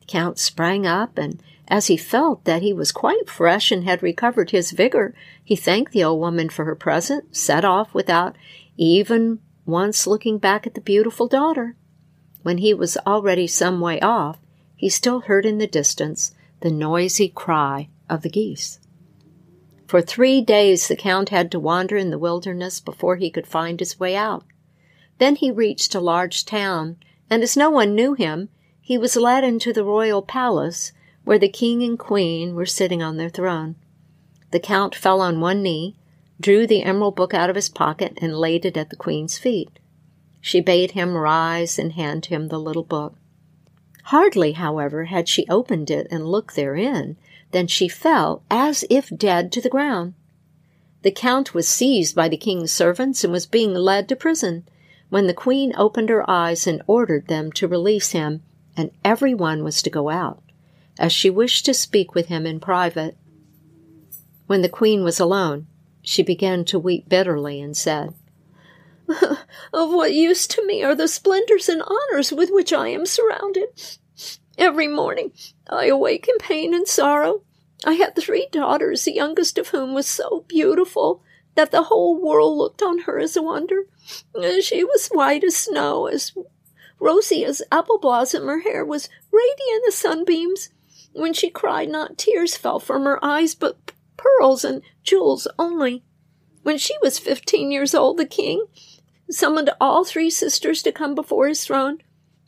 The 0.00 0.06
Count 0.06 0.38
sprang 0.38 0.86
up, 0.86 1.16
and 1.16 1.40
as 1.68 1.86
he 1.86 1.96
felt 1.96 2.44
that 2.44 2.62
he 2.62 2.72
was 2.72 2.92
quite 2.92 3.28
fresh 3.28 3.70
and 3.70 3.84
had 3.84 4.02
recovered 4.02 4.50
his 4.50 4.72
vigor, 4.72 5.14
he 5.42 5.56
thanked 5.56 5.92
the 5.92 6.04
old 6.04 6.20
woman 6.20 6.48
for 6.48 6.64
her 6.64 6.74
present, 6.74 7.36
set 7.36 7.64
off 7.64 7.94
without 7.94 8.36
even 8.76 9.38
once 9.64 10.06
looking 10.06 10.38
back 10.38 10.66
at 10.66 10.74
the 10.74 10.80
beautiful 10.80 11.28
daughter. 11.28 11.76
When 12.42 12.58
he 12.58 12.74
was 12.74 12.98
already 13.06 13.46
some 13.46 13.80
way 13.80 14.00
off, 14.00 14.38
he 14.76 14.88
still 14.88 15.20
heard 15.20 15.46
in 15.46 15.58
the 15.58 15.66
distance 15.66 16.34
the 16.60 16.70
noisy 16.70 17.28
cry 17.28 17.88
of 18.10 18.22
the 18.22 18.28
geese. 18.28 18.80
For 19.86 20.02
three 20.02 20.40
days 20.40 20.88
the 20.88 20.96
Count 20.96 21.28
had 21.28 21.50
to 21.52 21.60
wander 21.60 21.96
in 21.96 22.10
the 22.10 22.18
wilderness 22.18 22.80
before 22.80 23.16
he 23.16 23.30
could 23.30 23.46
find 23.46 23.78
his 23.78 24.00
way 24.00 24.16
out. 24.16 24.44
Then 25.18 25.36
he 25.36 25.50
reached 25.50 25.94
a 25.94 26.00
large 26.00 26.44
town 26.44 26.96
and 27.34 27.42
as 27.42 27.56
no 27.56 27.68
one 27.68 27.96
knew 27.96 28.14
him, 28.14 28.48
he 28.80 28.96
was 28.96 29.16
led 29.16 29.42
into 29.42 29.72
the 29.72 29.82
royal 29.82 30.22
palace, 30.22 30.92
where 31.24 31.36
the 31.36 31.48
king 31.48 31.82
and 31.82 31.98
queen 31.98 32.54
were 32.54 32.64
sitting 32.64 33.02
on 33.02 33.16
their 33.16 33.28
throne. 33.28 33.74
The 34.52 34.60
count 34.60 34.94
fell 34.94 35.20
on 35.20 35.40
one 35.40 35.60
knee, 35.60 35.96
drew 36.40 36.64
the 36.64 36.84
emerald 36.84 37.16
book 37.16 37.34
out 37.34 37.50
of 37.50 37.56
his 37.56 37.68
pocket, 37.68 38.16
and 38.22 38.38
laid 38.38 38.64
it 38.64 38.76
at 38.76 38.90
the 38.90 38.94
queen's 38.94 39.36
feet. 39.36 39.80
She 40.40 40.60
bade 40.60 40.92
him 40.92 41.16
rise 41.16 41.76
and 41.76 41.94
hand 41.94 42.26
him 42.26 42.46
the 42.46 42.60
little 42.60 42.84
book. 42.84 43.16
Hardly, 44.04 44.52
however, 44.52 45.06
had 45.06 45.28
she 45.28 45.44
opened 45.48 45.90
it 45.90 46.06
and 46.12 46.28
looked 46.28 46.54
therein, 46.54 47.16
than 47.50 47.66
she 47.66 47.88
fell 47.88 48.44
as 48.48 48.84
if 48.88 49.10
dead 49.10 49.50
to 49.50 49.60
the 49.60 49.68
ground. 49.68 50.14
The 51.02 51.10
count 51.10 51.52
was 51.52 51.66
seized 51.66 52.14
by 52.14 52.28
the 52.28 52.36
king's 52.36 52.70
servants 52.70 53.24
and 53.24 53.32
was 53.32 53.44
being 53.44 53.74
led 53.74 54.08
to 54.10 54.14
prison 54.14 54.68
when 55.14 55.28
the 55.28 55.32
queen 55.32 55.72
opened 55.76 56.08
her 56.08 56.28
eyes 56.28 56.66
and 56.66 56.82
ordered 56.88 57.28
them 57.28 57.52
to 57.52 57.68
release 57.68 58.10
him, 58.10 58.42
and 58.76 58.90
every 59.04 59.32
one 59.32 59.62
was 59.62 59.80
to 59.80 59.88
go 59.88 60.10
out, 60.10 60.42
as 60.98 61.12
she 61.12 61.30
wished 61.30 61.64
to 61.64 61.72
speak 61.72 62.16
with 62.16 62.26
him 62.26 62.44
in 62.44 62.58
private. 62.58 63.16
When 64.48 64.62
the 64.62 64.68
queen 64.68 65.04
was 65.04 65.20
alone, 65.20 65.68
she 66.02 66.24
began 66.24 66.64
to 66.64 66.80
weep 66.80 67.08
bitterly 67.08 67.60
and 67.60 67.76
said, 67.76 68.12
Of 69.72 69.92
what 69.92 70.12
use 70.12 70.48
to 70.48 70.66
me 70.66 70.82
are 70.82 70.96
the 70.96 71.06
splendors 71.06 71.68
and 71.68 71.80
honors 71.80 72.32
with 72.32 72.50
which 72.50 72.72
I 72.72 72.88
am 72.88 73.06
surrounded? 73.06 73.68
Every 74.58 74.88
morning 74.88 75.30
I 75.68 75.86
awake 75.86 76.26
in 76.28 76.38
pain 76.38 76.74
and 76.74 76.88
sorrow. 76.88 77.42
I 77.84 77.92
had 77.92 78.16
three 78.16 78.48
daughters, 78.50 79.04
the 79.04 79.14
youngest 79.14 79.58
of 79.58 79.68
whom 79.68 79.94
was 79.94 80.08
so 80.08 80.44
beautiful 80.48 81.22
that 81.54 81.70
the 81.70 81.84
whole 81.84 82.20
world 82.20 82.58
looked 82.58 82.82
on 82.82 83.02
her 83.02 83.20
as 83.20 83.36
a 83.36 83.42
wonder. 83.42 83.84
She 84.60 84.84
was 84.84 85.08
white 85.08 85.44
as 85.44 85.56
snow, 85.56 86.06
as 86.06 86.32
rosy 87.00 87.44
as 87.44 87.62
apple 87.72 87.98
blossom. 87.98 88.46
Her 88.46 88.60
hair 88.60 88.84
was 88.84 89.08
radiant 89.32 89.84
as 89.88 89.94
sunbeams. 89.94 90.68
When 91.12 91.32
she 91.32 91.48
cried, 91.48 91.88
not 91.88 92.18
tears 92.18 92.56
fell 92.56 92.80
from 92.80 93.04
her 93.04 93.24
eyes, 93.24 93.54
but 93.54 93.92
pearls 94.16 94.64
and 94.64 94.82
jewels 95.02 95.46
only. 95.58 96.02
When 96.62 96.76
she 96.76 96.94
was 97.02 97.18
fifteen 97.18 97.70
years 97.70 97.94
old, 97.94 98.16
the 98.16 98.26
king 98.26 98.66
summoned 99.30 99.70
all 99.80 100.04
three 100.04 100.30
sisters 100.30 100.82
to 100.82 100.92
come 100.92 101.14
before 101.14 101.48
his 101.48 101.64
throne. 101.64 101.98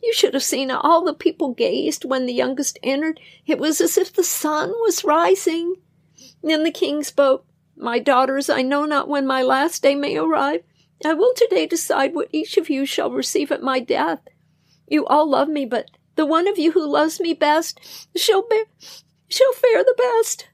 You 0.03 0.13
should 0.13 0.33
have 0.35 0.43
seen 0.43 0.69
all 0.69 1.03
the 1.03 1.13
people 1.13 1.53
gazed 1.53 2.05
when 2.05 2.25
the 2.25 2.33
youngest 2.33 2.77
entered. 2.83 3.19
It 3.45 3.57
was 3.57 3.81
as 3.81 3.97
if 3.97 4.13
the 4.13 4.23
sun 4.23 4.69
was 4.69 5.03
rising. 5.03 5.75
Then 6.43 6.63
the 6.63 6.71
king 6.71 7.03
spoke. 7.03 7.45
My 7.75 7.99
daughters, 7.99 8.49
I 8.49 8.61
know 8.61 8.85
not 8.85 9.07
when 9.07 9.25
my 9.25 9.41
last 9.41 9.81
day 9.81 9.95
may 9.95 10.17
arrive. 10.17 10.63
I 11.05 11.13
will 11.13 11.33
today 11.35 11.67
decide 11.67 12.15
what 12.15 12.29
each 12.31 12.57
of 12.57 12.69
you 12.69 12.85
shall 12.85 13.11
receive 13.11 13.51
at 13.51 13.61
my 13.61 13.79
death. 13.79 14.21
You 14.87 15.05
all 15.05 15.29
love 15.29 15.47
me, 15.47 15.65
but 15.65 15.91
the 16.15 16.25
one 16.25 16.47
of 16.47 16.57
you 16.57 16.71
who 16.71 16.85
loves 16.85 17.19
me 17.19 17.33
best 17.33 17.79
shall 18.15 18.47
bear, 18.47 18.65
shall 19.29 19.53
fare 19.53 19.83
the 19.83 19.95
best. 19.97 20.49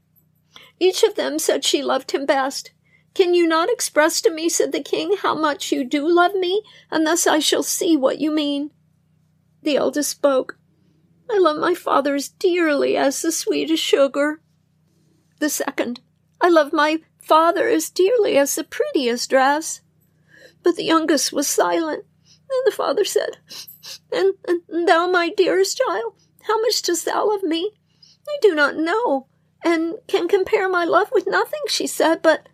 Each 0.80 1.04
of 1.04 1.16
them 1.16 1.40
said 1.40 1.64
she 1.64 1.82
loved 1.82 2.12
him 2.12 2.26
best. 2.26 2.72
Can 3.14 3.34
you 3.34 3.48
not 3.48 3.70
express 3.70 4.22
to 4.22 4.32
me, 4.32 4.50
said 4.50 4.72
the 4.72 4.82
king, 4.82 5.16
how 5.22 5.36
much 5.36 5.72
you 5.72 5.84
do 5.86 6.08
love 6.08 6.34
me, 6.34 6.64
and 6.92 7.06
thus 7.06 7.28
I 7.28 7.40
shall 7.40 7.64
see 7.64 7.96
what 7.96 8.20
you 8.20 8.32
mean? 8.32 8.72
The 9.62 9.78
eldest 9.78 10.10
spoke. 10.10 10.58
I 11.30 11.38
love 11.38 11.58
my 11.58 11.74
father 11.74 12.16
as 12.16 12.28
dearly 12.28 12.98
as 12.98 13.22
the 13.22 13.32
sweetest 13.32 13.82
sugar. 13.82 14.42
The 15.40 15.50
second, 15.50 16.02
I 16.42 16.50
love 16.50 16.74
my 16.74 17.02
father 17.22 17.70
as 17.70 17.90
dearly 17.90 18.38
as 18.38 18.56
the 18.56 18.64
prettiest 18.64 19.30
dress. 19.30 19.82
But 20.63 20.75
the 20.75 20.84
youngest 20.84 21.34
was 21.34 21.48
silent, 21.48 22.05
and 22.50 22.62
the 22.65 22.72
father 22.72 23.05
said, 23.05 23.38
and, 24.12 24.34
and 24.48 24.88
thou, 24.88 25.08
my 25.08 25.29
dearest 25.29 25.77
child, 25.77 26.13
how 26.43 26.60
much 26.62 26.82
dost 26.82 27.05
thou 27.05 27.27
love 27.27 27.43
me? 27.43 27.72
I 28.27 28.38
do 28.41 28.55
not 28.55 28.77
know, 28.77 29.27
and 29.63 29.96
can 30.08 30.27
compare 30.27 30.70
my 30.70 30.86
love 30.86 31.10
with 31.12 31.27
nothing, 31.27 31.62
she 31.67 31.88
said, 31.88 32.22
but 32.22 32.48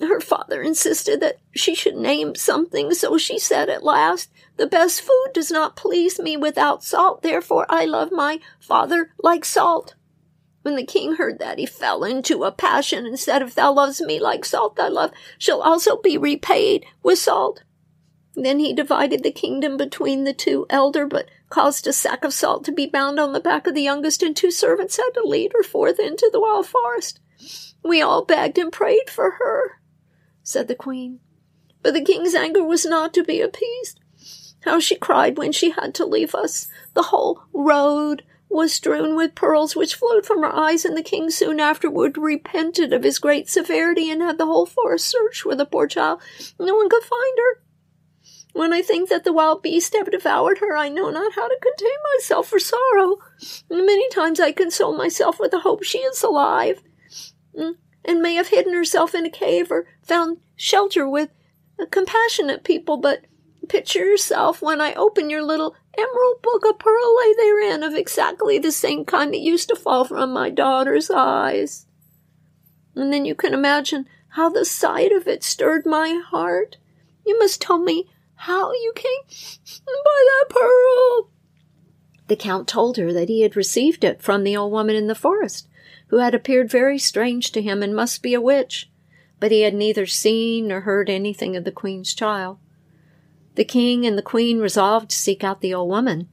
her 0.00 0.20
father 0.20 0.60
insisted 0.60 1.20
that 1.20 1.38
she 1.54 1.74
should 1.74 1.96
name 1.96 2.34
something, 2.34 2.92
so 2.92 3.16
she 3.16 3.38
said 3.38 3.70
at 3.70 3.82
last, 3.82 4.30
The 4.56 4.66
best 4.66 5.00
food 5.00 5.28
does 5.32 5.50
not 5.50 5.76
please 5.76 6.18
me 6.18 6.36
without 6.36 6.84
salt, 6.84 7.22
therefore 7.22 7.66
I 7.68 7.86
love 7.86 8.12
my 8.12 8.40
father 8.60 9.14
like 9.22 9.44
salt. 9.44 9.94
When 10.66 10.74
the 10.74 10.82
king 10.82 11.14
heard 11.14 11.38
that, 11.38 11.60
he 11.60 11.64
fell 11.64 12.02
into 12.02 12.42
a 12.42 12.50
passion 12.50 13.06
and 13.06 13.16
said, 13.16 13.40
If 13.40 13.54
thou 13.54 13.72
lovest 13.72 14.00
me 14.00 14.18
like 14.18 14.44
salt, 14.44 14.74
thy 14.74 14.88
love 14.88 15.12
shall 15.38 15.62
also 15.62 15.96
be 15.96 16.18
repaid 16.18 16.84
with 17.04 17.20
salt. 17.20 17.62
Then 18.34 18.58
he 18.58 18.72
divided 18.72 19.22
the 19.22 19.30
kingdom 19.30 19.76
between 19.76 20.24
the 20.24 20.32
two 20.32 20.66
elder, 20.68 21.06
but 21.06 21.28
caused 21.50 21.86
a 21.86 21.92
sack 21.92 22.24
of 22.24 22.34
salt 22.34 22.64
to 22.64 22.72
be 22.72 22.84
bound 22.84 23.20
on 23.20 23.32
the 23.32 23.38
back 23.38 23.68
of 23.68 23.76
the 23.76 23.82
youngest, 23.82 24.24
and 24.24 24.34
two 24.34 24.50
servants 24.50 24.96
had 24.96 25.10
to 25.14 25.22
lead 25.22 25.52
her 25.52 25.62
forth 25.62 26.00
into 26.00 26.28
the 26.32 26.40
wild 26.40 26.66
forest. 26.66 27.20
We 27.84 28.02
all 28.02 28.24
begged 28.24 28.58
and 28.58 28.72
prayed 28.72 29.08
for 29.08 29.36
her, 29.38 29.80
said 30.42 30.66
the 30.66 30.74
queen. 30.74 31.20
But 31.80 31.94
the 31.94 32.02
king's 32.02 32.34
anger 32.34 32.64
was 32.64 32.84
not 32.84 33.14
to 33.14 33.22
be 33.22 33.40
appeased. 33.40 34.00
How 34.64 34.80
she 34.80 34.96
cried 34.96 35.38
when 35.38 35.52
she 35.52 35.70
had 35.70 35.94
to 35.94 36.04
leave 36.04 36.34
us. 36.34 36.66
The 36.94 37.02
whole 37.02 37.44
road 37.52 38.24
was 38.48 38.72
strewn 38.72 39.16
with 39.16 39.34
pearls 39.34 39.74
which 39.74 39.94
flowed 39.94 40.24
from 40.24 40.42
her 40.42 40.54
eyes, 40.54 40.84
and 40.84 40.96
the 40.96 41.02
king 41.02 41.30
soon 41.30 41.60
afterward 41.60 42.16
repented 42.16 42.92
of 42.92 43.02
his 43.02 43.18
great 43.18 43.48
severity 43.48 44.10
and 44.10 44.22
had 44.22 44.38
the 44.38 44.46
whole 44.46 44.66
forest 44.66 45.06
searched 45.06 45.42
for 45.42 45.54
the 45.54 45.66
poor 45.66 45.86
child. 45.86 46.20
No 46.58 46.74
one 46.74 46.88
could 46.88 47.02
find 47.02 47.38
her. 47.38 47.62
When 48.52 48.72
I 48.72 48.80
think 48.80 49.10
that 49.10 49.24
the 49.24 49.34
wild 49.34 49.62
beasts 49.62 49.94
have 49.94 50.10
devoured 50.10 50.58
her, 50.58 50.76
I 50.76 50.88
know 50.88 51.10
not 51.10 51.34
how 51.34 51.46
to 51.46 51.58
contain 51.60 51.98
myself 52.14 52.48
for 52.48 52.58
sorrow. 52.58 53.18
Many 53.68 54.08
times 54.08 54.40
I 54.40 54.52
console 54.52 54.96
myself 54.96 55.38
with 55.38 55.50
the 55.50 55.60
hope 55.60 55.82
she 55.82 55.98
is 55.98 56.22
alive, 56.22 56.82
mm, 57.54 57.74
and 58.04 58.22
may 58.22 58.34
have 58.34 58.48
hidden 58.48 58.72
herself 58.72 59.14
in 59.14 59.26
a 59.26 59.30
cave 59.30 59.70
or 59.70 59.86
found 60.02 60.38
shelter 60.54 61.06
with 61.06 61.28
compassionate 61.90 62.64
people, 62.64 62.96
but 62.96 63.26
picture 63.66 64.04
yourself 64.04 64.62
when 64.62 64.80
I 64.80 64.94
open 64.94 65.30
your 65.30 65.42
little 65.42 65.74
emerald 65.96 66.42
book, 66.42 66.64
a 66.68 66.74
pearl 66.74 67.16
lay 67.18 67.34
therein 67.34 67.82
of 67.82 67.94
exactly 67.94 68.58
the 68.58 68.72
same 68.72 69.04
kind 69.04 69.32
that 69.32 69.40
used 69.40 69.68
to 69.68 69.76
fall 69.76 70.04
from 70.04 70.32
my 70.32 70.50
daughter's 70.50 71.10
eyes. 71.10 71.86
And 72.94 73.12
then 73.12 73.24
you 73.24 73.34
can 73.34 73.52
imagine 73.52 74.06
how 74.30 74.48
the 74.48 74.64
sight 74.64 75.12
of 75.12 75.26
it 75.26 75.42
stirred 75.42 75.86
my 75.86 76.20
heart. 76.26 76.76
You 77.26 77.38
must 77.38 77.60
tell 77.60 77.78
me 77.78 78.08
how 78.34 78.72
you 78.72 78.92
came 78.94 79.22
by 79.86 79.94
that 79.94 80.46
pearl. 80.48 81.30
The 82.28 82.36
count 82.36 82.68
told 82.68 82.96
her 82.96 83.12
that 83.12 83.28
he 83.28 83.42
had 83.42 83.56
received 83.56 84.04
it 84.04 84.22
from 84.22 84.44
the 84.44 84.56
old 84.56 84.72
woman 84.72 84.96
in 84.96 85.06
the 85.06 85.14
forest, 85.14 85.68
who 86.08 86.18
had 86.18 86.34
appeared 86.34 86.70
very 86.70 86.98
strange 86.98 87.52
to 87.52 87.62
him 87.62 87.82
and 87.82 87.94
must 87.94 88.22
be 88.22 88.34
a 88.34 88.40
witch, 88.40 88.90
but 89.38 89.50
he 89.50 89.62
had 89.62 89.74
neither 89.74 90.06
seen 90.06 90.68
nor 90.68 90.82
heard 90.82 91.08
anything 91.08 91.56
of 91.56 91.64
the 91.64 91.72
queen's 91.72 92.14
child. 92.14 92.58
The 93.56 93.64
king 93.64 94.04
and 94.04 94.18
the 94.18 94.22
queen 94.22 94.58
resolved 94.58 95.10
to 95.10 95.16
seek 95.16 95.42
out 95.42 95.62
the 95.62 95.72
old 95.72 95.88
woman. 95.88 96.28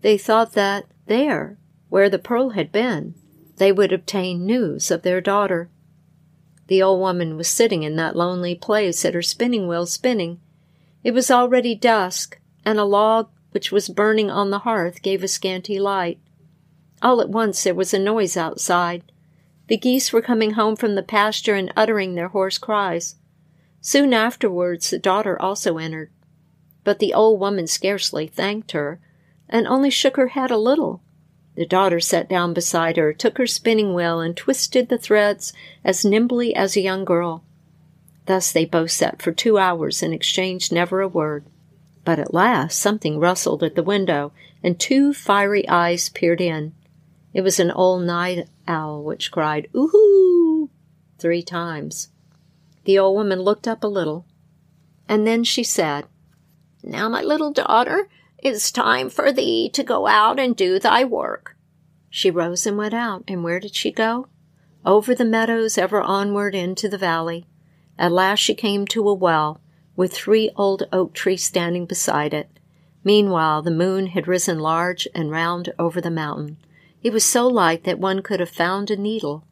They 0.00 0.18
thought 0.18 0.52
that 0.54 0.86
there, 1.06 1.56
where 1.88 2.10
the 2.10 2.18
pearl 2.18 2.50
had 2.50 2.72
been, 2.72 3.14
they 3.58 3.70
would 3.70 3.92
obtain 3.92 4.44
news 4.44 4.90
of 4.90 5.02
their 5.02 5.20
daughter. 5.20 5.70
The 6.66 6.82
old 6.82 6.98
woman 6.98 7.36
was 7.36 7.46
sitting 7.46 7.84
in 7.84 7.94
that 7.96 8.16
lonely 8.16 8.56
place 8.56 9.04
at 9.04 9.14
her 9.14 9.22
spinning 9.22 9.68
wheel 9.68 9.86
spinning. 9.86 10.40
It 11.04 11.12
was 11.12 11.30
already 11.30 11.76
dusk, 11.76 12.40
and 12.64 12.80
a 12.80 12.84
log 12.84 13.28
which 13.52 13.70
was 13.70 13.88
burning 13.88 14.28
on 14.28 14.50
the 14.50 14.60
hearth 14.60 15.00
gave 15.00 15.22
a 15.22 15.28
scanty 15.28 15.78
light. 15.78 16.18
All 17.00 17.20
at 17.20 17.28
once 17.28 17.62
there 17.62 17.74
was 17.74 17.94
a 17.94 18.00
noise 18.00 18.36
outside. 18.36 19.04
The 19.68 19.76
geese 19.76 20.12
were 20.12 20.22
coming 20.22 20.52
home 20.52 20.74
from 20.74 20.96
the 20.96 21.04
pasture 21.04 21.54
and 21.54 21.72
uttering 21.76 22.16
their 22.16 22.28
hoarse 22.28 22.58
cries. 22.58 23.14
Soon 23.80 24.12
afterwards 24.12 24.90
the 24.90 24.98
daughter 24.98 25.40
also 25.40 25.78
entered 25.78 26.10
but 26.84 26.98
the 26.98 27.14
old 27.14 27.40
woman 27.40 27.66
scarcely 27.66 28.26
thanked 28.26 28.72
her, 28.72 29.00
and 29.48 29.66
only 29.66 29.90
shook 29.90 30.16
her 30.16 30.28
head 30.28 30.50
a 30.50 30.56
little. 30.56 31.02
The 31.56 31.66
daughter 31.66 32.00
sat 32.00 32.28
down 32.28 32.52
beside 32.52 32.96
her, 32.96 33.12
took 33.12 33.38
her 33.38 33.46
spinning 33.46 33.94
wheel, 33.94 34.20
and 34.20 34.36
twisted 34.36 34.88
the 34.88 34.98
threads 34.98 35.52
as 35.84 36.04
nimbly 36.04 36.54
as 36.54 36.76
a 36.76 36.80
young 36.80 37.04
girl. 37.04 37.44
Thus 38.26 38.52
they 38.52 38.64
both 38.64 38.90
sat 38.90 39.22
for 39.22 39.32
two 39.32 39.58
hours 39.58 40.02
and 40.02 40.12
exchanged 40.12 40.72
never 40.72 41.00
a 41.00 41.08
word. 41.08 41.44
But 42.04 42.18
at 42.18 42.34
last 42.34 42.78
something 42.78 43.18
rustled 43.18 43.62
at 43.62 43.76
the 43.76 43.82
window, 43.82 44.32
and 44.62 44.78
two 44.78 45.14
fiery 45.14 45.68
eyes 45.68 46.08
peered 46.08 46.40
in. 46.40 46.74
It 47.32 47.42
was 47.42 47.60
an 47.60 47.70
old 47.70 48.04
night 48.04 48.48
owl 48.66 49.02
which 49.02 49.30
cried, 49.30 49.68
Ooh! 49.74 50.70
three 51.18 51.42
times. 51.42 52.08
The 52.84 52.98
old 52.98 53.16
woman 53.16 53.40
looked 53.40 53.68
up 53.68 53.82
a 53.82 53.88
little, 53.88 54.26
and 55.08 55.26
then 55.26 55.44
she 55.44 55.64
said, 55.64 56.06
now, 56.86 57.08
my 57.08 57.22
little 57.22 57.50
daughter, 57.50 58.08
it's 58.38 58.70
time 58.70 59.08
for 59.08 59.32
thee 59.32 59.70
to 59.70 59.82
go 59.82 60.06
out 60.06 60.38
and 60.38 60.54
do 60.54 60.78
thy 60.78 61.02
work. 61.02 61.56
She 62.10 62.30
rose 62.30 62.66
and 62.66 62.76
went 62.76 62.92
out, 62.94 63.24
and 63.26 63.42
where 63.42 63.58
did 63.58 63.74
she 63.74 63.90
go? 63.90 64.28
Over 64.84 65.14
the 65.14 65.24
meadows, 65.24 65.78
ever 65.78 66.02
onward 66.02 66.54
into 66.54 66.88
the 66.88 66.98
valley. 66.98 67.46
At 67.98 68.12
last 68.12 68.40
she 68.40 68.54
came 68.54 68.86
to 68.88 69.08
a 69.08 69.14
well, 69.14 69.60
with 69.96 70.12
three 70.12 70.50
old 70.56 70.82
oak 70.92 71.14
trees 71.14 71.42
standing 71.42 71.86
beside 71.86 72.34
it. 72.34 72.50
Meanwhile, 73.02 73.62
the 73.62 73.70
moon 73.70 74.08
had 74.08 74.28
risen 74.28 74.58
large 74.58 75.08
and 75.14 75.30
round 75.30 75.72
over 75.78 76.00
the 76.00 76.10
mountain. 76.10 76.58
It 77.02 77.12
was 77.12 77.24
so 77.24 77.46
light 77.46 77.84
that 77.84 77.98
one 77.98 78.20
could 78.20 78.40
have 78.40 78.50
found 78.50 78.90
a 78.90 78.96
needle. 78.96 79.44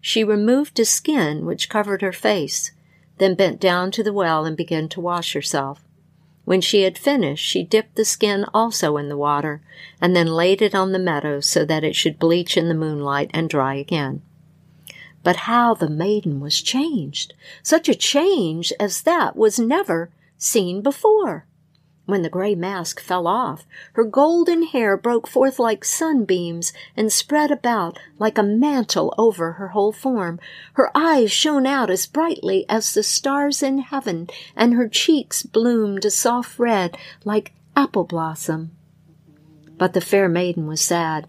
She 0.00 0.24
removed 0.24 0.78
a 0.80 0.84
skin 0.86 1.44
which 1.44 1.68
covered 1.68 2.00
her 2.00 2.12
face, 2.12 2.72
then 3.18 3.34
bent 3.34 3.60
down 3.60 3.90
to 3.90 4.02
the 4.02 4.14
well 4.14 4.46
and 4.46 4.56
began 4.56 4.88
to 4.90 5.00
wash 5.00 5.34
herself. 5.34 5.84
When 6.44 6.60
she 6.60 6.82
had 6.82 6.98
finished, 6.98 7.44
she 7.44 7.62
dipped 7.62 7.96
the 7.96 8.04
skin 8.04 8.44
also 8.52 8.96
in 8.96 9.08
the 9.08 9.16
water, 9.16 9.62
and 10.00 10.16
then 10.16 10.26
laid 10.26 10.62
it 10.62 10.74
on 10.74 10.92
the 10.92 10.98
meadow 10.98 11.40
so 11.40 11.64
that 11.64 11.84
it 11.84 11.94
should 11.94 12.18
bleach 12.18 12.56
in 12.56 12.68
the 12.68 12.74
moonlight 12.74 13.30
and 13.32 13.48
dry 13.48 13.74
again. 13.74 14.22
But 15.22 15.36
how 15.36 15.74
the 15.74 15.90
maiden 15.90 16.40
was 16.40 16.62
changed! 16.62 17.34
Such 17.62 17.88
a 17.88 17.94
change 17.94 18.72
as 18.80 19.02
that 19.02 19.36
was 19.36 19.58
never 19.58 20.10
seen 20.38 20.80
before. 20.80 21.46
When 22.10 22.22
the 22.22 22.28
gray 22.28 22.56
mask 22.56 22.98
fell 22.98 23.28
off, 23.28 23.64
her 23.92 24.02
golden 24.02 24.64
hair 24.64 24.96
broke 24.96 25.28
forth 25.28 25.60
like 25.60 25.84
sunbeams 25.84 26.72
and 26.96 27.12
spread 27.12 27.52
about 27.52 28.00
like 28.18 28.36
a 28.36 28.42
mantle 28.42 29.14
over 29.16 29.52
her 29.52 29.68
whole 29.68 29.92
form. 29.92 30.40
Her 30.72 30.90
eyes 30.92 31.30
shone 31.30 31.66
out 31.66 31.88
as 31.88 32.08
brightly 32.08 32.66
as 32.68 32.92
the 32.92 33.04
stars 33.04 33.62
in 33.62 33.78
heaven, 33.78 34.28
and 34.56 34.74
her 34.74 34.88
cheeks 34.88 35.44
bloomed 35.44 36.04
a 36.04 36.10
soft 36.10 36.58
red 36.58 36.98
like 37.24 37.52
apple 37.76 38.02
blossom. 38.02 38.72
But 39.78 39.92
the 39.92 40.00
fair 40.00 40.28
maiden 40.28 40.66
was 40.66 40.80
sad. 40.80 41.28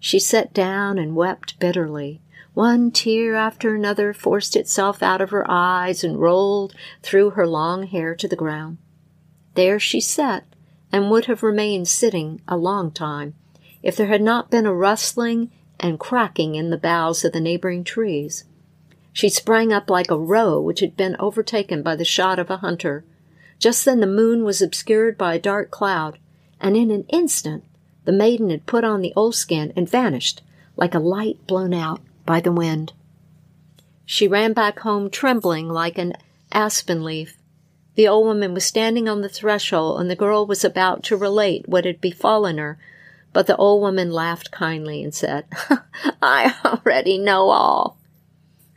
She 0.00 0.18
sat 0.18 0.54
down 0.54 0.96
and 0.96 1.14
wept 1.14 1.58
bitterly. 1.58 2.22
One 2.54 2.90
tear 2.90 3.34
after 3.34 3.74
another 3.74 4.14
forced 4.14 4.56
itself 4.56 5.02
out 5.02 5.20
of 5.20 5.28
her 5.28 5.44
eyes 5.46 6.02
and 6.02 6.18
rolled 6.18 6.74
through 7.02 7.30
her 7.30 7.46
long 7.46 7.82
hair 7.82 8.14
to 8.14 8.26
the 8.26 8.34
ground. 8.34 8.78
There 9.54 9.78
she 9.78 10.00
sat, 10.00 10.44
and 10.90 11.10
would 11.10 11.26
have 11.26 11.42
remained 11.42 11.88
sitting 11.88 12.40
a 12.48 12.56
long 12.56 12.90
time, 12.90 13.34
if 13.82 13.96
there 13.96 14.06
had 14.06 14.22
not 14.22 14.50
been 14.50 14.66
a 14.66 14.74
rustling 14.74 15.50
and 15.80 15.98
cracking 15.98 16.54
in 16.54 16.70
the 16.70 16.78
boughs 16.78 17.24
of 17.24 17.32
the 17.32 17.40
neighboring 17.40 17.84
trees. 17.84 18.44
She 19.12 19.28
sprang 19.28 19.72
up 19.72 19.90
like 19.90 20.10
a 20.10 20.18
roe 20.18 20.60
which 20.60 20.80
had 20.80 20.96
been 20.96 21.16
overtaken 21.18 21.82
by 21.82 21.96
the 21.96 22.04
shot 22.04 22.38
of 22.38 22.50
a 22.50 22.58
hunter. 22.58 23.04
Just 23.58 23.84
then 23.84 24.00
the 24.00 24.06
moon 24.06 24.44
was 24.44 24.62
obscured 24.62 25.18
by 25.18 25.34
a 25.34 25.40
dark 25.40 25.70
cloud, 25.70 26.18
and 26.60 26.76
in 26.76 26.90
an 26.90 27.04
instant 27.08 27.64
the 28.04 28.12
maiden 28.12 28.50
had 28.50 28.66
put 28.66 28.84
on 28.84 29.00
the 29.00 29.12
old 29.14 29.34
skin 29.34 29.72
and 29.76 29.88
vanished 29.88 30.42
like 30.76 30.94
a 30.94 30.98
light 30.98 31.46
blown 31.46 31.74
out 31.74 32.00
by 32.24 32.40
the 32.40 32.52
wind. 32.52 32.92
She 34.06 34.26
ran 34.26 34.52
back 34.52 34.80
home 34.80 35.10
trembling 35.10 35.68
like 35.68 35.98
an 35.98 36.14
aspen 36.50 37.04
leaf. 37.04 37.36
The 37.94 38.08
old 38.08 38.26
woman 38.26 38.54
was 38.54 38.64
standing 38.64 39.08
on 39.08 39.20
the 39.20 39.28
threshold, 39.28 40.00
and 40.00 40.10
the 40.10 40.16
girl 40.16 40.46
was 40.46 40.64
about 40.64 41.02
to 41.04 41.16
relate 41.16 41.68
what 41.68 41.84
had 41.84 42.00
befallen 42.00 42.58
her, 42.58 42.78
but 43.32 43.46
the 43.46 43.56
old 43.56 43.82
woman 43.82 44.10
laughed 44.10 44.50
kindly 44.50 45.02
and 45.02 45.14
said, 45.14 45.46
I 46.22 46.54
already 46.64 47.18
know 47.18 47.50
all. 47.50 47.98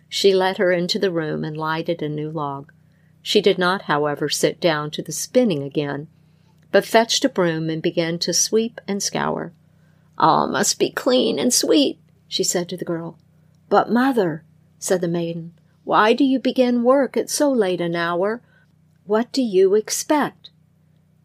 She 0.09 0.33
led 0.33 0.57
her 0.57 0.71
into 0.71 0.99
the 0.99 1.11
room 1.11 1.43
and 1.43 1.57
lighted 1.57 2.01
a 2.01 2.09
new 2.09 2.29
log. 2.29 2.71
She 3.21 3.41
did 3.41 3.57
not, 3.57 3.83
however, 3.83 4.29
sit 4.29 4.59
down 4.59 4.91
to 4.91 5.01
the 5.01 5.11
spinning 5.11 5.63
again, 5.63 6.07
but 6.71 6.85
fetched 6.85 7.25
a 7.25 7.29
broom 7.29 7.69
and 7.69 7.81
began 7.81 8.19
to 8.19 8.33
sweep 8.33 8.79
and 8.87 9.01
scour. 9.01 9.53
All 10.17 10.47
must 10.47 10.77
be 10.77 10.89
clean 10.89 11.39
and 11.39 11.53
sweet, 11.53 11.99
she 12.27 12.43
said 12.43 12.69
to 12.69 12.77
the 12.77 12.85
girl. 12.85 13.17
But, 13.69 13.89
mother, 13.89 14.43
said 14.77 15.01
the 15.01 15.07
maiden, 15.07 15.53
why 15.83 16.13
do 16.13 16.23
you 16.23 16.39
begin 16.39 16.83
work 16.83 17.17
at 17.17 17.29
so 17.29 17.51
late 17.51 17.81
an 17.81 17.95
hour? 17.95 18.41
What 19.05 19.31
do 19.31 19.43
you 19.43 19.75
expect? 19.75 20.49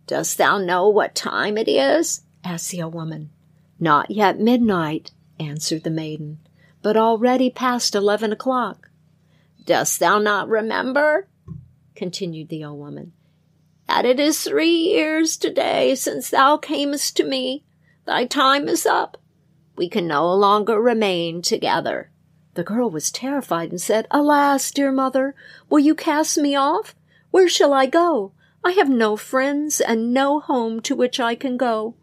Dost 0.07 0.37
thou 0.37 0.59
know 0.59 0.88
what 0.88 1.14
time 1.14 1.57
it 1.57 1.66
is? 1.66 2.23
asked 2.45 2.71
the 2.71 2.83
old 2.83 2.95
woman. 2.95 3.31
Not 3.79 4.11
yet 4.11 4.38
midnight, 4.38 5.12
answered 5.38 5.85
the 5.85 5.90
maiden, 5.90 6.40
but 6.83 6.99
already 6.99 7.49
past 7.49 7.95
eleven 7.95 8.33
o'clock. 8.33 8.90
Dost 9.64 9.99
thou 9.99 10.19
not 10.19 10.49
remember, 10.49 11.29
continued 11.95 12.51
the 12.51 12.64
old 12.64 12.79
woman, 12.79 13.12
that 13.88 14.05
it 14.05 14.21
is 14.21 14.43
three 14.43 14.77
years 14.77 15.38
today 15.38 15.95
since 15.95 16.29
thou 16.29 16.59
camest 16.59 17.16
to 17.16 17.25
me? 17.25 17.64
Thy 18.05 18.27
time 18.27 18.69
is 18.69 18.85
up. 18.85 19.16
We 19.77 19.88
can 19.88 20.07
no 20.07 20.35
longer 20.35 20.79
remain 20.79 21.40
together. 21.40 22.11
The 22.55 22.64
girl 22.64 22.90
was 22.90 23.11
terrified 23.11 23.71
and 23.71 23.81
said, 23.81 24.07
Alas, 24.11 24.71
dear 24.71 24.93
mother, 24.93 25.35
will 25.71 25.79
you 25.79 25.95
cast 25.95 26.37
me 26.37 26.55
off? 26.55 26.95
Where 27.31 27.49
shall 27.49 27.73
I 27.73 27.87
go? 27.87 28.33
I 28.64 28.73
have 28.73 28.88
no 28.88 29.16
friends 29.16 29.81
and 29.81 30.12
no 30.12 30.40
home 30.40 30.81
to 30.83 30.95
which 30.95 31.19
I 31.19 31.35
can 31.35 31.57
go. 31.57 31.95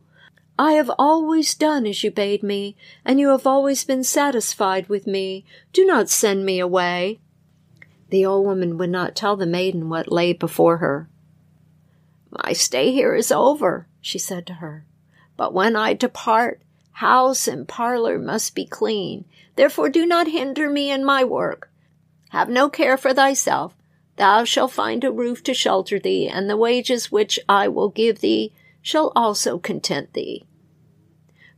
I 0.60 0.74
have 0.74 0.90
always 0.98 1.54
done 1.54 1.86
as 1.86 2.04
you 2.04 2.10
bade 2.10 2.42
me, 2.42 2.76
and 3.06 3.20
you 3.20 3.30
have 3.30 3.46
always 3.46 3.84
been 3.84 4.04
satisfied 4.04 4.90
with 4.90 5.06
me. 5.06 5.46
Do 5.72 5.86
not 5.86 6.10
send 6.10 6.46
me 6.46 6.60
away. 6.60 7.20
The 8.10 8.26
old 8.26 8.46
woman 8.46 8.78
would 8.78 8.90
not 8.90 9.16
tell 9.16 9.36
the 9.36 9.46
maiden 9.46 9.88
what 9.90 10.12
lay 10.12 10.34
before 10.34 10.78
her. 10.78 11.08
My 12.32 12.54
stay 12.54 12.92
here 12.92 13.14
is 13.14 13.32
over, 13.32 13.88
she 14.02 14.18
said 14.18 14.48
to 14.48 14.56
her. 14.56 14.86
But 15.36 15.54
when 15.54 15.76
I 15.76 15.94
depart, 15.94 16.62
house 16.94 17.48
and 17.48 17.68
parlor 17.68 18.18
must 18.18 18.56
be 18.56 18.66
clean. 18.66 19.26
Therefore 19.56 19.90
do 19.90 20.06
not 20.08 20.28
hinder 20.28 20.70
me 20.70 20.90
in 20.90 21.06
my 21.06 21.24
work. 21.24 21.70
Have 22.30 22.50
no 22.50 22.70
care 22.70 22.98
for 22.98 23.14
thyself. 23.14 23.77
Thou 24.18 24.44
shalt 24.44 24.72
find 24.72 25.04
a 25.04 25.12
roof 25.12 25.44
to 25.44 25.54
shelter 25.54 26.00
thee, 26.00 26.28
and 26.28 26.50
the 26.50 26.58
wages 26.58 27.12
which 27.12 27.40
I 27.48 27.68
will 27.68 27.90
give 27.90 28.20
thee 28.20 28.52
shall 28.82 29.12
also 29.16 29.58
content 29.60 30.14
thee. 30.14 30.46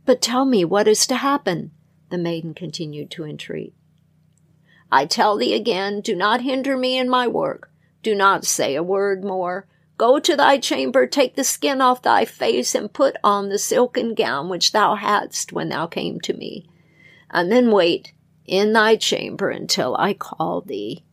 But 0.04 0.22
tell 0.22 0.44
me 0.44 0.64
what 0.64 0.88
is 0.88 1.06
to 1.06 1.16
happen, 1.16 1.72
the 2.10 2.18
maiden 2.18 2.54
continued 2.54 3.10
to 3.12 3.24
entreat. 3.24 3.74
I 4.92 5.06
tell 5.06 5.36
thee 5.36 5.54
again, 5.54 6.00
do 6.00 6.14
not 6.14 6.42
hinder 6.42 6.76
me 6.76 6.98
in 6.98 7.08
my 7.08 7.26
work. 7.26 7.70
Do 8.02 8.14
not 8.14 8.44
say 8.44 8.74
a 8.74 8.82
word 8.82 9.24
more. 9.24 9.66
Go 9.96 10.18
to 10.18 10.36
thy 10.36 10.58
chamber, 10.58 11.06
take 11.06 11.36
the 11.36 11.44
skin 11.44 11.80
off 11.80 12.02
thy 12.02 12.24
face, 12.24 12.74
and 12.74 12.92
put 12.92 13.16
on 13.22 13.48
the 13.48 13.58
silken 13.58 14.14
gown 14.14 14.48
which 14.48 14.72
thou 14.72 14.96
hadst 14.96 15.52
when 15.52 15.68
thou 15.68 15.86
came 15.86 16.20
to 16.22 16.32
me, 16.32 16.66
and 17.30 17.52
then 17.52 17.70
wait 17.70 18.12
in 18.46 18.72
thy 18.72 18.96
chamber 18.96 19.50
until 19.50 19.94
I 19.96 20.14
call 20.14 20.62
thee. 20.62 21.04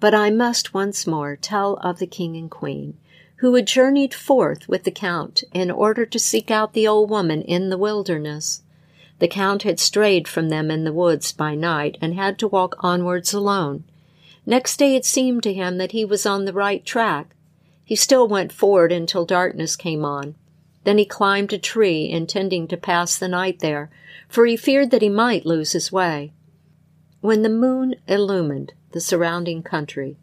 But 0.00 0.14
I 0.14 0.30
must 0.30 0.72
once 0.72 1.06
more 1.06 1.36
tell 1.36 1.74
of 1.76 1.98
the 1.98 2.06
king 2.06 2.34
and 2.34 2.50
queen, 2.50 2.96
who 3.36 3.54
had 3.54 3.66
journeyed 3.66 4.14
forth 4.14 4.66
with 4.66 4.84
the 4.84 4.90
count 4.90 5.44
in 5.52 5.70
order 5.70 6.06
to 6.06 6.18
seek 6.18 6.50
out 6.50 6.72
the 6.72 6.88
old 6.88 7.10
woman 7.10 7.42
in 7.42 7.68
the 7.68 7.76
wilderness. 7.76 8.62
The 9.18 9.28
count 9.28 9.62
had 9.62 9.78
strayed 9.78 10.26
from 10.26 10.48
them 10.48 10.70
in 10.70 10.84
the 10.84 10.92
woods 10.92 11.32
by 11.32 11.54
night 11.54 11.98
and 12.00 12.14
had 12.14 12.38
to 12.38 12.48
walk 12.48 12.76
onwards 12.80 13.34
alone. 13.34 13.84
Next 14.46 14.78
day 14.78 14.96
it 14.96 15.04
seemed 15.04 15.42
to 15.42 15.52
him 15.52 15.76
that 15.76 15.92
he 15.92 16.06
was 16.06 16.24
on 16.24 16.46
the 16.46 16.54
right 16.54 16.82
track. 16.82 17.36
He 17.84 17.94
still 17.94 18.26
went 18.26 18.52
forward 18.52 18.92
until 18.92 19.26
darkness 19.26 19.76
came 19.76 20.04
on. 20.04 20.34
Then 20.84 20.96
he 20.96 21.04
climbed 21.04 21.52
a 21.52 21.58
tree, 21.58 22.08
intending 22.08 22.66
to 22.68 22.78
pass 22.78 23.18
the 23.18 23.28
night 23.28 23.58
there, 23.58 23.90
for 24.28 24.46
he 24.46 24.56
feared 24.56 24.90
that 24.92 25.02
he 25.02 25.10
might 25.10 25.44
lose 25.44 25.72
his 25.72 25.92
way. 25.92 26.32
When 27.20 27.42
the 27.42 27.50
moon 27.50 27.96
illumined 28.08 28.72
the 28.92 29.00
surrounding 29.00 29.62
country, 29.62 30.16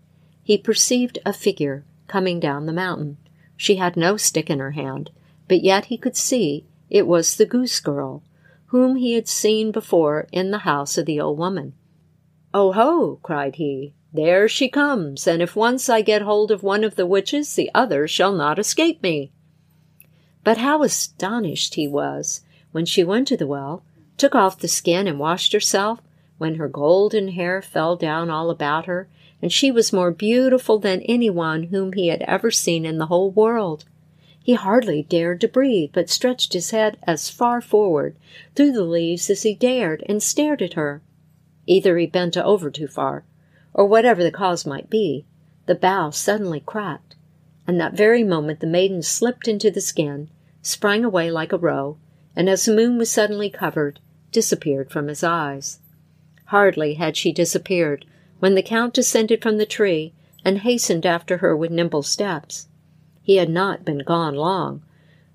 he 0.44 0.58
perceived 0.58 1.20
a 1.26 1.34
figure 1.34 1.86
coming 2.08 2.40
down 2.40 2.66
the 2.66 2.74
mountain. 2.74 3.18
She 3.56 3.76
had 3.76 3.98
no 3.98 4.18
stick 4.18 4.50
in 4.50 4.60
her 4.60 4.72
hand, 4.72 5.12
but 5.48 5.64
yet 5.64 5.86
he 5.86 5.98
could 5.98 6.16
see 6.16 6.66
it 6.90 7.08
was 7.08 7.36
the 7.36 7.46
goose 7.46 7.80
girl, 7.80 8.24
whom 8.68 8.96
he 8.96 9.14
had 9.14 9.28
seen 9.28 9.72
before 9.72 10.28
in 10.32 10.52
the 10.52 10.60
house 10.60 10.98
of 10.98 11.06
the 11.06 11.20
old 11.20 11.38
woman. 11.38 11.74
Oh 12.54 12.72
ho! 12.72 13.20
cried 13.24 13.56
he, 13.56 13.94
there 14.14 14.48
she 14.48 14.70
comes, 14.70 15.28
and 15.28 15.42
if 15.42 15.56
once 15.56 15.90
I 15.90 16.02
get 16.02 16.22
hold 16.22 16.50
of 16.50 16.64
one 16.64 16.84
of 16.84 16.96
the 16.96 17.06
witches, 17.06 17.56
the 17.56 17.70
other 17.76 18.08
shall 18.08 18.32
not 18.32 18.58
escape 18.58 19.04
me. 19.04 19.32
But 20.44 20.58
how 20.58 20.82
astonished 20.82 21.76
he 21.76 21.88
was 21.88 22.42
when 22.72 22.86
she 22.86 23.04
went 23.04 23.28
to 23.28 23.38
the 23.38 23.48
well, 23.48 23.84
took 24.18 24.34
off 24.34 24.60
the 24.60 24.68
skin 24.68 25.08
and 25.08 25.20
washed 25.20 25.54
herself, 25.54 26.02
when 26.38 26.56
her 26.56 26.68
golden 26.68 27.30
hair 27.30 27.62
fell 27.62 27.96
down 27.96 28.30
all 28.30 28.50
about 28.50 28.86
her, 28.86 29.08
and 29.42 29.52
she 29.52 29.72
was 29.72 29.94
more 29.94 30.12
beautiful 30.12 30.80
than 30.80 31.02
anyone 31.02 31.64
whom 31.64 31.94
he 31.94 32.08
had 32.08 32.22
ever 32.24 32.52
seen 32.52 32.86
in 32.86 32.98
the 32.98 33.08
whole 33.08 33.32
world. 33.32 33.86
He 34.42 34.54
hardly 34.54 35.04
dared 35.04 35.42
to 35.42 35.48
breathe, 35.48 35.90
but 35.94 36.10
stretched 36.10 36.54
his 36.54 36.72
head 36.72 36.98
as 37.04 37.30
far 37.30 37.60
forward 37.60 38.16
through 38.56 38.72
the 38.72 38.84
leaves 38.84 39.30
as 39.30 39.44
he 39.44 39.54
dared 39.54 40.04
and 40.08 40.24
stared 40.24 40.62
at 40.62 40.74
her. 40.74 41.02
Either 41.66 41.98
he 41.98 42.08
bent 42.08 42.38
over 42.38 42.72
too 42.72 42.88
far, 42.88 43.26
or 43.74 43.86
whatever 43.86 44.24
the 44.24 44.32
cause 44.32 44.66
might 44.66 44.90
be, 44.90 45.26
the 45.66 45.76
bough 45.76 46.12
suddenly 46.12 46.62
cracked, 46.62 47.16
and 47.68 47.80
that 47.80 47.94
very 47.94 48.24
moment 48.24 48.62
the 48.62 48.68
maiden 48.68 49.02
slipped 49.02 49.48
into 49.48 49.70
the 49.70 49.82
skin, 49.82 50.30
sprang 50.62 51.04
away 51.04 51.30
like 51.30 51.52
a 51.52 51.58
roe, 51.58 51.98
and 52.36 52.50
as 52.50 52.64
the 52.64 52.74
moon 52.74 52.98
was 52.98 53.12
suddenly 53.12 53.50
covered, 53.50 54.00
disappeared 54.32 54.90
from 54.90 55.10
his 55.10 55.24
eyes. 55.24 55.80
Hardly 56.48 56.96
had 56.96 57.18
she 57.18 57.32
disappeared 57.32 58.06
when 58.40 58.56
the 58.56 58.62
Count 58.62 58.94
descended 58.94 59.42
from 59.42 59.58
the 59.58 59.66
tree 59.66 60.14
and 60.46 60.60
hastened 60.60 61.06
after 61.06 61.38
her 61.38 61.56
with 61.56 61.72
nimble 61.72 62.04
steps. 62.04 62.68
He 63.22 63.36
had 63.36 63.50
not 63.50 63.84
been 63.84 64.00
gone 64.00 64.36
long 64.36 64.84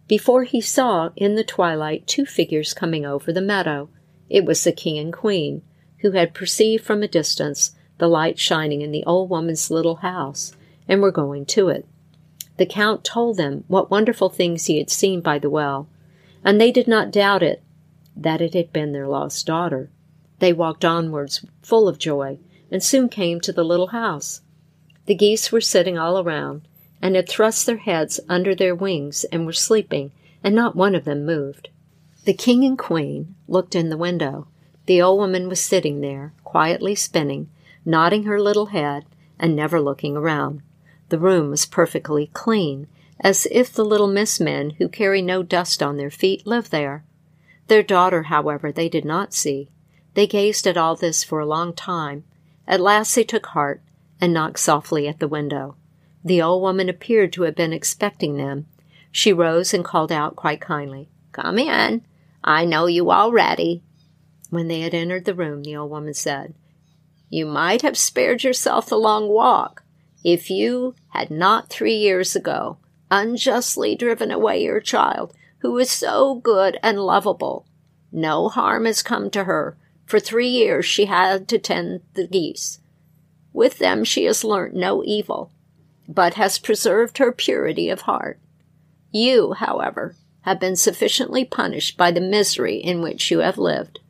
before 0.09 0.45
he 0.45 0.61
saw 0.61 1.11
in 1.17 1.35
the 1.35 1.45
twilight 1.45 2.07
two 2.07 2.27
figures 2.27 2.75
coming 2.75 3.05
over 3.05 3.33
the 3.33 3.41
meadow. 3.41 3.89
It 4.29 4.45
was 4.45 4.65
the 4.65 4.73
king 4.73 4.99
and 4.99 5.13
queen, 5.13 5.63
who 5.99 6.13
had 6.13 6.35
perceived 6.35 6.85
from 6.85 7.03
a 7.03 7.09
distance 7.09 7.73
the 7.99 8.09
light 8.09 8.39
shining 8.39 8.81
in 8.81 8.91
the 8.91 9.05
old 9.05 9.31
woman's 9.31 9.71
little 9.71 9.97
house, 9.97 10.57
and 10.89 11.01
were 11.01 11.13
going 11.13 11.47
to 11.47 11.69
it. 11.69 11.87
The 12.57 12.67
Count 12.67 13.05
told 13.05 13.37
them 13.37 13.65
what 13.69 13.91
wonderful 13.91 14.29
things 14.29 14.67
he 14.67 14.79
had 14.79 14.91
seen 14.91 15.21
by 15.21 15.39
the 15.39 15.51
well, 15.51 15.89
and 16.45 16.61
they 16.61 16.73
did 16.73 16.89
not 16.89 17.13
doubt 17.13 17.43
it, 17.43 17.63
that 18.17 18.41
it 18.41 18.55
had 18.55 18.73
been 18.73 18.93
their 18.93 19.09
lost 19.09 19.47
daughter. 19.47 19.91
They 20.43 20.53
walked 20.53 20.85
onwards, 20.85 21.47
full 21.63 21.87
of 21.87 22.01
joy, 22.01 22.41
and 22.69 22.83
soon 22.83 23.09
came 23.09 23.41
to 23.43 23.53
the 23.53 23.63
little 23.63 23.87
house. 23.87 24.41
The 25.07 25.15
geese 25.15 25.53
were 25.53 25.61
sitting 25.61 25.97
all 25.97 26.19
around, 26.19 26.67
and 27.01 27.15
had 27.15 27.29
thrust 27.29 27.65
their 27.65 27.77
heads 27.77 28.19
under 28.29 28.53
their 28.53 28.75
wings 28.75 29.23
and 29.31 29.47
were 29.47 29.53
sleeping, 29.53 30.11
and 30.43 30.53
not 30.53 30.75
one 30.75 30.97
of 30.97 31.05
them 31.05 31.25
moved. 31.25 31.69
The 32.25 32.35
king 32.35 32.65
and 32.65 32.77
queen 32.77 33.37
looked 33.47 33.77
in 33.77 33.89
the 33.89 33.97
window. 33.97 34.49
The 34.87 35.01
old 35.01 35.21
woman 35.21 35.49
was 35.49 35.61
sitting 35.61 36.01
there, 36.01 36.33
quietly 36.43 36.97
spinning, 36.97 37.49
nodding 37.85 38.25
her 38.25 38.41
little 38.41 38.67
head, 38.67 39.05
and 39.39 39.55
never 39.55 39.81
looking 39.81 40.17
around. 40.17 40.61
The 41.11 41.21
room 41.21 41.51
was 41.51 41.67
perfectly 41.67 42.33
clean, 42.33 42.89
as 43.21 43.47
if 43.53 43.73
the 43.73 43.85
little 43.85 44.09
miss 44.09 44.41
men 44.41 44.71
who 44.71 44.89
carry 44.89 45.23
no 45.23 45.45
dust 45.45 45.85
on 45.85 45.99
their 45.99 46.11
feet 46.11 46.49
lived 46.49 46.73
there. 46.73 47.05
Their 47.69 47.85
daughter, 47.85 48.25
however, 48.25 48.73
they 48.73 48.89
did 48.89 49.05
not 49.05 49.33
see. 49.33 49.69
They 50.15 50.27
gazed 50.27 50.67
at 50.67 50.77
all 50.77 50.97
this 50.97 51.25
for 51.25 51.41
a 51.41 51.47
long 51.47 51.73
time. 51.73 52.25
At 52.67 52.81
last 52.81 53.15
they 53.15 53.25
took 53.25 53.47
heart 53.47 53.83
and 54.21 54.33
knocked 54.33 54.59
softly 54.59 55.09
at 55.09 55.19
the 55.19 55.29
window. 55.29 55.77
The 56.25 56.43
old 56.43 56.63
woman 56.63 56.89
appeared 56.89 57.33
to 57.35 57.43
have 57.43 57.57
been 57.57 57.73
expecting 57.73 58.37
them. 58.37 58.67
She 59.11 59.33
rose 59.33 59.75
and 59.75 59.85
called 59.85 60.13
out 60.13 60.37
quite 60.37 60.61
kindly, 60.61 61.09
Come 61.33 61.59
in. 61.59 62.03
I 62.45 62.65
know 62.65 62.87
you 62.87 63.11
already. 63.11 63.83
When 64.51 64.69
they 64.69 64.81
had 64.81 64.95
entered 64.95 65.25
the 65.25 65.35
room, 65.35 65.63
the 65.63 65.77
old 65.77 65.91
woman 65.91 66.15
said, 66.15 66.55
You 67.31 67.47
might 67.47 67.83
have 67.83 67.97
spared 67.97 68.45
yourself 68.45 68.87
the 68.87 68.97
long 68.97 69.29
walk 69.29 69.83
if 70.25 70.51
you 70.51 70.95
had 71.09 71.31
not 71.31 71.69
three 71.69 71.97
years 71.97 72.37
ago 72.37 72.79
unjustly 73.13 73.95
driven 73.95 74.31
away 74.31 74.63
your 74.63 74.81
child, 74.81 75.35
who 75.59 75.77
is 75.79 75.91
so 75.91 76.35
good 76.37 76.79
and 76.83 76.99
lovable. 76.99 77.67
No 78.11 78.49
harm 78.49 78.87
has 78.87 79.03
come 79.03 79.31
to 79.31 79.45
her. 79.45 79.77
For 80.13 80.21
three 80.21 80.49
years 80.49 80.85
she 80.85 81.07
had 81.07 81.49
to 81.49 81.59
tend 81.59 82.03
the 82.13 82.27
geese. 82.27 82.81
With 83.55 83.79
them 83.79 84.05
she 84.05 84.25
has 84.25 84.45
learnt 84.45 84.75
no 84.75 85.03
evil, 85.03 85.51
but 86.07 86.35
has 86.35 86.59
preserved 86.59 87.17
her 87.17 87.33
purity 87.33 87.89
of 87.89 88.03
heart. 88.03 88.39
You, 89.11 89.55
however, 89.55 90.15
have 90.43 90.61
been 90.61 90.77
sufficiently 90.77 91.47
punished 91.47 91.97
by 91.97 92.11
the 92.11 92.21
misery 92.21 92.77
in 92.77 93.01
which 93.01 93.31
you 93.31 93.39
have 93.39 93.57
lived. 93.57 94.01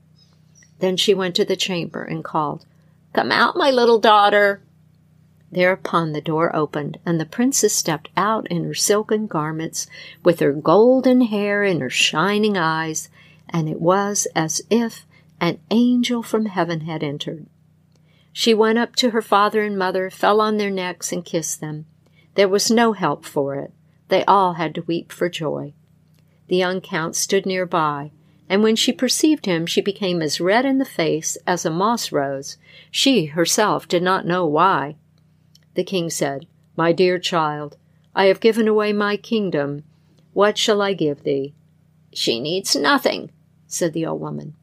Then 0.80 0.96
she 0.96 1.14
went 1.14 1.36
to 1.36 1.44
the 1.44 1.54
chamber 1.54 2.02
and 2.02 2.24
called, 2.24 2.66
Come 3.12 3.30
out, 3.30 3.54
my 3.54 3.70
little 3.70 4.00
daughter. 4.00 4.60
Thereupon 5.52 6.14
the 6.14 6.20
door 6.20 6.50
opened, 6.56 6.98
and 7.06 7.20
the 7.20 7.26
princess 7.26 7.74
stepped 7.74 8.08
out 8.16 8.48
in 8.48 8.64
her 8.64 8.74
silken 8.74 9.28
garments, 9.28 9.86
with 10.24 10.40
her 10.40 10.52
golden 10.52 11.20
hair 11.20 11.62
and 11.62 11.80
her 11.80 11.90
shining 11.90 12.58
eyes, 12.58 13.08
and 13.48 13.68
it 13.68 13.80
was 13.80 14.26
as 14.34 14.62
if 14.68 15.06
an 15.42 15.58
angel 15.72 16.22
from 16.22 16.46
heaven 16.46 16.82
had 16.82 17.02
entered. 17.02 17.48
She 18.32 18.54
went 18.54 18.78
up 18.78 18.94
to 18.94 19.10
her 19.10 19.20
father 19.20 19.64
and 19.64 19.76
mother, 19.76 20.08
fell 20.08 20.40
on 20.40 20.56
their 20.56 20.70
necks, 20.70 21.10
and 21.10 21.24
kissed 21.24 21.60
them. 21.60 21.84
There 22.36 22.48
was 22.48 22.70
no 22.70 22.92
help 22.92 23.24
for 23.24 23.56
it. 23.56 23.72
They 24.06 24.24
all 24.24 24.52
had 24.52 24.72
to 24.76 24.82
weep 24.82 25.10
for 25.10 25.28
joy. 25.28 25.74
The 26.46 26.56
young 26.56 26.80
count 26.80 27.16
stood 27.16 27.44
near 27.44 27.66
by, 27.66 28.12
and 28.48 28.62
when 28.62 28.76
she 28.76 28.92
perceived 28.92 29.46
him, 29.46 29.66
she 29.66 29.80
became 29.80 30.22
as 30.22 30.40
red 30.40 30.64
in 30.64 30.78
the 30.78 30.84
face 30.84 31.36
as 31.44 31.66
a 31.66 31.70
moss 31.70 32.12
rose. 32.12 32.56
She 32.92 33.26
herself 33.26 33.88
did 33.88 34.02
not 34.02 34.24
know 34.24 34.46
why. 34.46 34.94
The 35.74 35.82
king 35.82 36.08
said, 36.08 36.46
My 36.76 36.92
dear 36.92 37.18
child, 37.18 37.76
I 38.14 38.26
have 38.26 38.38
given 38.38 38.68
away 38.68 38.92
my 38.92 39.16
kingdom. 39.16 39.82
What 40.34 40.56
shall 40.56 40.80
I 40.80 40.92
give 40.92 41.24
thee? 41.24 41.52
She 42.12 42.38
needs 42.38 42.76
nothing, 42.76 43.32
said 43.66 43.92
the 43.92 44.06
old 44.06 44.20
woman. 44.20 44.54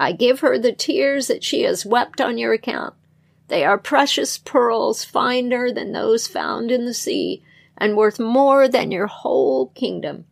I 0.00 0.12
give 0.12 0.40
her 0.40 0.58
the 0.58 0.72
tears 0.72 1.26
that 1.26 1.42
she 1.42 1.62
has 1.62 1.84
wept 1.84 2.20
on 2.20 2.38
your 2.38 2.52
account. 2.52 2.94
They 3.48 3.64
are 3.64 3.76
precious 3.76 4.38
pearls, 4.38 5.04
finer 5.04 5.72
than 5.72 5.90
those 5.90 6.28
found 6.28 6.70
in 6.70 6.84
the 6.84 6.94
sea, 6.94 7.42
and 7.76 7.96
worth 7.96 8.20
more 8.20 8.68
than 8.68 8.92
your 8.92 9.08
whole 9.08 9.68
kingdom. 9.70 10.26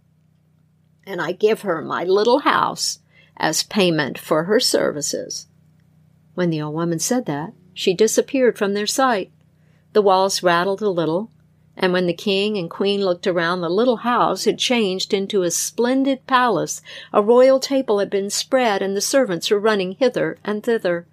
And 1.04 1.20
I 1.20 1.32
give 1.32 1.62
her 1.62 1.82
my 1.82 2.04
little 2.04 2.40
house 2.40 3.00
as 3.36 3.64
payment 3.64 4.18
for 4.18 4.44
her 4.44 4.60
services. 4.60 5.48
When 6.34 6.50
the 6.50 6.62
old 6.62 6.74
woman 6.74 7.00
said 7.00 7.26
that, 7.26 7.52
she 7.74 7.92
disappeared 7.92 8.56
from 8.56 8.74
their 8.74 8.86
sight. 8.86 9.32
The 9.94 10.02
walls 10.02 10.42
rattled 10.42 10.80
a 10.80 10.90
little, 10.90 11.32
and 11.76 11.92
when 11.92 12.06
the 12.06 12.14
king 12.14 12.56
and 12.56 12.70
queen 12.70 13.04
looked 13.04 13.26
around, 13.26 13.60
the 13.60 13.68
little 13.68 13.98
house 13.98 14.44
had 14.44 14.58
changed 14.58 15.12
into 15.12 15.42
a 15.42 15.50
splendid 15.50 16.26
palace. 16.26 16.80
A 17.12 17.22
royal 17.22 17.60
table 17.60 17.98
had 17.98 18.08
been 18.08 18.30
spread, 18.30 18.80
and 18.80 18.96
the 18.96 19.00
servants 19.02 19.50
were 19.50 19.60
running 19.60 19.92
hither 19.92 20.38
and 20.42 20.62
thither. 20.62 21.06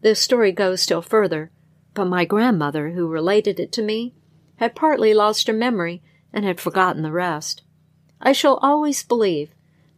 The 0.00 0.14
story 0.14 0.52
goes 0.52 0.80
still 0.80 1.02
further, 1.02 1.50
but 1.92 2.06
my 2.06 2.24
grandmother, 2.24 2.90
who 2.90 3.06
related 3.06 3.60
it 3.60 3.72
to 3.72 3.82
me, 3.82 4.14
had 4.56 4.74
partly 4.74 5.12
lost 5.12 5.46
her 5.48 5.52
memory 5.52 6.02
and 6.32 6.44
had 6.44 6.60
forgotten 6.60 7.02
the 7.02 7.12
rest. 7.12 7.62
I 8.20 8.32
shall 8.32 8.56
always 8.56 9.02
believe 9.02 9.50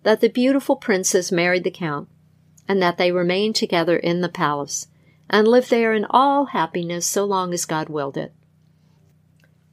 that 0.02 0.20
the 0.20 0.28
beautiful 0.28 0.76
princess 0.76 1.30
married 1.32 1.64
the 1.64 1.70
count, 1.70 2.08
and 2.68 2.82
that 2.82 2.98
they 2.98 3.12
remained 3.12 3.54
together 3.54 3.96
in 3.96 4.20
the 4.20 4.28
palace, 4.28 4.88
and 5.30 5.46
lived 5.46 5.70
there 5.70 5.92
in 5.92 6.06
all 6.10 6.46
happiness 6.46 7.06
so 7.06 7.24
long 7.24 7.54
as 7.54 7.64
God 7.64 7.88
willed 7.88 8.16
it. 8.16 8.32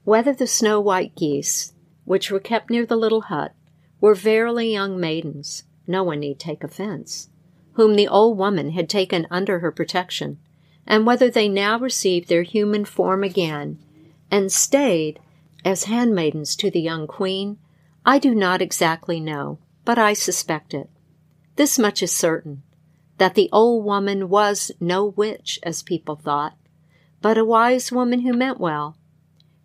Whether 0.04 0.34
the 0.34 0.48
snow 0.48 0.82
white 0.82 1.16
geese, 1.16 1.74
which 2.06 2.30
were 2.30 2.40
kept 2.40 2.70
near 2.70 2.86
the 2.86 2.98
little 2.98 3.22
hut, 3.22 3.54
were 4.02 4.16
verily 4.16 4.72
young 4.72 5.00
maidens, 5.00 5.64
no 5.88 6.04
one 6.04 6.20
need 6.20 6.40
take 6.40 6.64
offense, 6.64 7.30
whom 7.74 7.96
the 7.96 8.08
old 8.08 8.38
woman 8.38 8.72
had 8.72 8.90
taken 8.90 9.28
under 9.32 9.60
her 9.60 9.72
protection, 9.72 10.40
and 10.86 11.06
whether 11.06 11.30
they 11.30 11.48
now 11.48 11.80
received 11.80 12.28
their 12.28 12.44
human 12.44 12.84
form 12.84 13.24
again, 13.24 13.80
and 14.30 14.52
stayed 14.52 15.22
as 15.64 15.86
handmaidens 15.86 16.56
to 16.58 16.70
the 16.70 16.82
young 16.82 17.08
queen, 17.08 17.58
I 18.06 18.20
do 18.20 18.36
not 18.36 18.62
exactly 18.62 19.22
know, 19.22 19.60
but 19.86 19.98
I 19.98 20.12
suspect 20.12 20.74
it. 20.74 20.90
This 21.56 21.80
much 21.80 22.04
is 22.04 22.12
certain 22.12 22.64
that 23.20 23.36
the 23.36 23.50
old 23.54 23.86
woman 23.86 24.28
was 24.28 24.72
no 24.82 25.06
witch, 25.06 25.60
as 25.64 25.82
people 25.82 26.16
thought, 26.16 26.58
but 27.22 27.38
a 27.38 27.46
wise 27.46 27.92
woman 27.92 28.22
who 28.22 28.34
meant 28.34 28.60
well. 28.60 28.98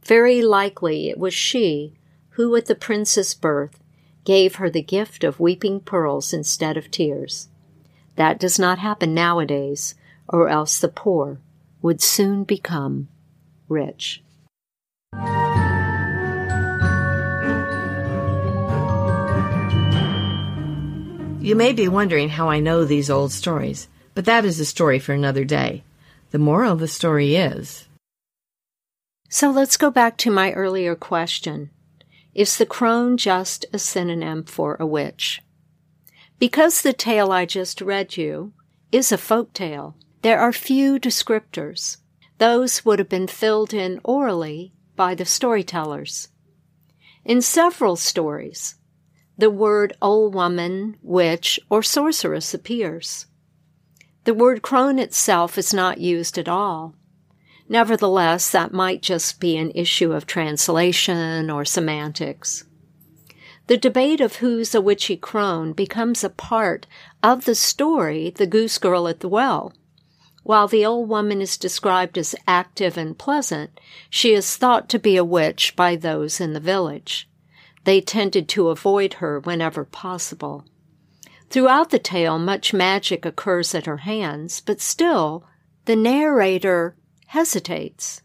Very 0.09 0.41
likely 0.41 1.11
it 1.11 1.19
was 1.19 1.35
she 1.35 1.93
who, 2.31 2.57
at 2.57 2.65
the 2.65 2.75
prince's 2.75 3.35
birth, 3.35 3.79
gave 4.25 4.55
her 4.55 4.71
the 4.71 4.81
gift 4.81 5.23
of 5.23 5.39
weeping 5.39 5.81
pearls 5.81 6.33
instead 6.33 6.79
of 6.79 6.91
tears. 6.91 7.49
That 8.17 8.41
does 8.41 8.59
not 8.59 8.79
happen 8.79 9.13
nowadays, 9.13 9.95
or 10.27 10.49
else 10.49 10.81
the 10.81 10.89
poor 10.89 11.41
would 11.83 12.01
soon 12.01 12.45
become 12.45 13.09
rich. 13.69 14.23
You 21.41 21.55
may 21.55 21.75
be 21.75 21.87
wondering 21.87 22.31
how 22.31 22.49
I 22.49 22.61
know 22.61 22.87
these 22.87 23.11
old 23.11 23.33
stories, 23.33 23.89
but 24.15 24.25
that 24.25 24.47
is 24.47 24.59
a 24.59 24.65
story 24.65 24.99
for 24.99 25.13
another 25.13 25.45
day. 25.45 25.85
The 26.31 26.39
moral 26.39 26.73
of 26.73 26.81
the 26.81 26.89
story 26.89 27.37
is 27.37 27.88
So 29.31 29.51
let's 29.51 29.77
go 29.77 29.91
back 29.91 30.17
to 30.19 30.31
my 30.31 30.53
earlier 30.53 30.95
question 30.95 31.71
Is 32.35 32.57
the 32.57 32.67
crone 32.67 33.17
just 33.19 33.67
a 33.73 33.79
synonym 33.79 34.45
for 34.45 34.77
a 34.81 34.87
witch? 34.87 35.43
Because 36.39 36.81
the 36.81 36.95
tale 36.95 37.31
I 37.31 37.45
just 37.45 37.81
read 37.81 38.17
you 38.17 38.53
is 38.91 39.13
a 39.13 39.19
folk 39.19 39.53
tale, 39.53 39.97
there 40.23 40.41
are 40.41 40.53
few 40.53 40.99
descriptors. 40.99 41.99
Those 42.39 42.85
would 42.85 42.99
have 42.99 43.09
been 43.09 43.27
filled 43.27 43.75
in 43.75 44.01
orally 44.03 44.73
by 44.97 45.15
the 45.15 45.25
storytellers. 45.25 46.29
In 47.25 47.43
several 47.43 47.97
stories, 47.97 48.77
the 49.37 49.51
word 49.51 49.93
old 50.01 50.35
woman, 50.35 50.97
witch, 51.03 51.61
or 51.69 51.83
sorceress 51.83 52.55
appears. 52.55 53.27
The 54.25 54.35
word 54.35 54.63
crone 54.63 54.99
itself 54.99 55.59
is 55.59 55.75
not 55.75 55.99
used 55.99 56.39
at 56.39 56.49
all. 56.49 56.95
Nevertheless, 57.69 58.51
that 58.51 58.73
might 58.73 59.03
just 59.03 59.41
be 59.41 59.57
an 59.57 59.71
issue 59.75 60.13
of 60.13 60.27
translation 60.27 61.51
or 61.51 61.65
semantics. 61.65 62.65
The 63.67 63.77
debate 63.77 64.23
of 64.23 64.37
who's 64.37 64.75
a 64.75 64.81
witchy 64.81 65.17
crone 65.17 65.75
becomes 65.75 66.25
a 66.25 66.31
part 66.31 66.87
of 67.23 67.45
the 67.45 67.55
story, 67.55 68.31
The 68.31 68.47
Goose 68.47 68.79
Girl 68.79 69.07
at 69.07 69.21
the 69.21 69.29
Well. 69.29 69.75
While 70.43 70.69
the 70.69 70.87
old 70.87 71.11
woman 71.11 71.43
is 71.43 71.59
described 71.59 72.17
as 72.17 72.35
active 72.47 72.97
and 72.97 73.19
pleasant, 73.19 73.79
she 74.09 74.33
is 74.33 74.57
thought 74.57 74.89
to 74.89 74.99
be 74.99 75.19
a 75.19 75.25
witch 75.25 75.77
by 75.77 75.97
those 75.97 76.41
in 76.41 76.55
the 76.55 76.61
village. 76.61 77.29
They 77.85 78.01
tended 78.01 78.49
to 78.51 78.69
avoid 78.69 79.15
her 79.15 79.41
whenever 79.41 79.85
possible. 79.85 80.65
Throughout 81.51 81.91
the 81.91 81.99
tale, 81.99 82.39
much 82.39 82.73
magic 82.73 83.27
occurs 83.27 83.75
at 83.75 83.85
her 83.85 83.99
hands, 83.99 84.63
but 84.63 84.81
still, 84.81 85.45
the 85.85 85.97
narrator 85.97 86.97
hesitates. 87.29 88.23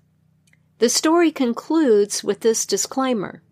The 0.80 0.88
story 0.88 1.30
concludes 1.30 2.24
with 2.24 2.40
this 2.40 2.66
disclaimer. 2.66 3.44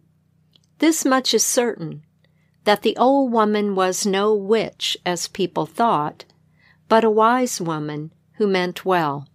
This 0.80 1.04
much 1.04 1.34
is 1.34 1.46
certain, 1.46 2.04
that 2.64 2.84
the 2.84 2.96
old 2.96 3.34
woman 3.34 3.76
was 3.76 4.06
no 4.06 4.34
witch, 4.34 4.98
as 5.06 5.28
people 5.28 5.66
thought, 5.66 6.24
but 6.88 7.04
a 7.04 7.10
wise 7.10 7.60
woman 7.60 8.14
who 8.36 8.48
meant 8.48 8.86
well. 8.86 9.28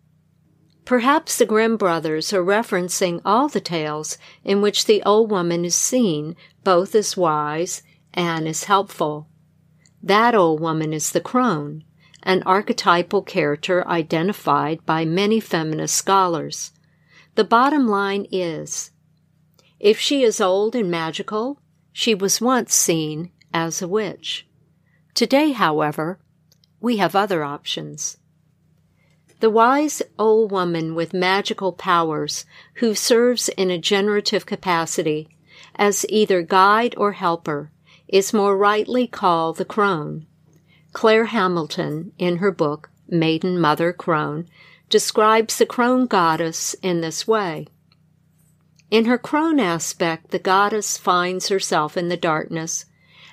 Perhaps 0.86 1.36
the 1.36 1.44
Grimm 1.44 1.76
brothers 1.76 2.32
are 2.32 2.42
referencing 2.42 3.20
all 3.22 3.48
the 3.48 3.60
tales 3.60 4.16
in 4.42 4.62
which 4.62 4.86
the 4.86 5.02
old 5.02 5.30
woman 5.30 5.66
is 5.66 5.74
seen 5.74 6.34
both 6.64 6.94
as 6.94 7.14
wise 7.14 7.82
and 8.14 8.48
as 8.48 8.64
helpful. 8.64 9.28
That 10.02 10.34
old 10.34 10.60
woman 10.60 10.94
is 10.94 11.10
the 11.10 11.20
crone, 11.20 11.84
an 12.26 12.42
archetypal 12.44 13.22
character 13.22 13.86
identified 13.86 14.84
by 14.84 15.04
many 15.04 15.38
feminist 15.38 15.94
scholars. 15.94 16.72
The 17.36 17.44
bottom 17.44 17.86
line 17.86 18.26
is 18.32 18.90
if 19.78 20.00
she 20.00 20.24
is 20.24 20.40
old 20.40 20.74
and 20.74 20.90
magical, 20.90 21.60
she 21.92 22.16
was 22.16 22.40
once 22.40 22.74
seen 22.74 23.30
as 23.54 23.80
a 23.80 23.86
witch. 23.86 24.44
Today, 25.14 25.52
however, 25.52 26.18
we 26.80 26.96
have 26.96 27.14
other 27.14 27.44
options. 27.44 28.16
The 29.38 29.50
wise 29.50 30.02
old 30.18 30.50
woman 30.50 30.96
with 30.96 31.14
magical 31.14 31.72
powers 31.72 32.44
who 32.74 32.96
serves 32.96 33.48
in 33.50 33.70
a 33.70 33.78
generative 33.78 34.46
capacity 34.46 35.28
as 35.76 36.04
either 36.08 36.42
guide 36.42 36.94
or 36.96 37.12
helper 37.12 37.70
is 38.08 38.32
more 38.32 38.56
rightly 38.56 39.06
called 39.06 39.58
the 39.58 39.64
crone. 39.64 40.26
Claire 40.96 41.26
Hamilton, 41.26 42.12
in 42.16 42.38
her 42.38 42.50
book 42.50 42.88
Maiden 43.06 43.60
Mother 43.60 43.92
Crone, 43.92 44.48
describes 44.88 45.58
the 45.58 45.66
crone 45.66 46.06
goddess 46.06 46.72
in 46.80 47.02
this 47.02 47.28
way. 47.28 47.66
In 48.90 49.04
her 49.04 49.18
crone 49.18 49.60
aspect, 49.60 50.30
the 50.30 50.38
goddess 50.38 50.96
finds 50.96 51.50
herself 51.50 51.98
in 51.98 52.08
the 52.08 52.16
darkness, 52.16 52.86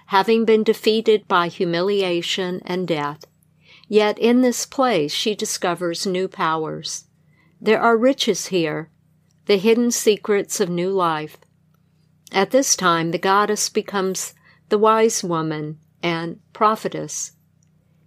having 0.07 0.43
been 0.43 0.65
defeated 0.65 1.25
by 1.29 1.47
humiliation 1.47 2.61
and 2.65 2.85
death. 2.85 3.23
Yet 3.87 4.19
in 4.19 4.41
this 4.41 4.65
place 4.65 5.13
she 5.13 5.33
discovers 5.33 6.05
new 6.05 6.27
powers. 6.27 7.05
There 7.61 7.79
are 7.79 7.95
riches 7.95 8.47
here, 8.47 8.89
the 9.45 9.55
hidden 9.55 9.91
secrets 9.91 10.59
of 10.59 10.67
new 10.67 10.89
life. 10.89 11.37
At 12.29 12.51
this 12.51 12.75
time, 12.75 13.11
the 13.11 13.17
goddess 13.17 13.69
becomes 13.69 14.33
the 14.67 14.77
wise 14.77 15.23
woman 15.23 15.79
and 16.01 16.41
prophetess. 16.51 17.31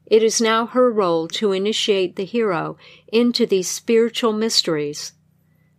It 0.07 0.23
is 0.23 0.41
now 0.41 0.67
her 0.67 0.91
role 0.91 1.27
to 1.29 1.51
initiate 1.51 2.15
the 2.15 2.25
hero 2.25 2.77
into 3.09 3.45
these 3.45 3.69
spiritual 3.69 4.33
mysteries. 4.33 5.13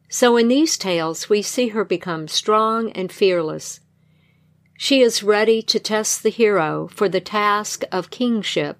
So 0.10 0.36
in 0.36 0.50
these 0.50 0.78
tales, 0.78 1.30
we 1.30 1.42
see 1.42 1.70
her 1.70 1.86
become 1.86 2.28
strong 2.28 2.92
and 2.92 3.12
fearless. 3.12 3.80
She 4.78 5.02
is 5.02 5.24
ready 5.24 5.62
to 5.64 5.80
test 5.80 6.24
the 6.24 6.30
hero 6.30 6.90
for 6.92 7.08
the 7.08 7.22
task 7.22 7.84
of 7.92 8.10
kingship 8.10 8.78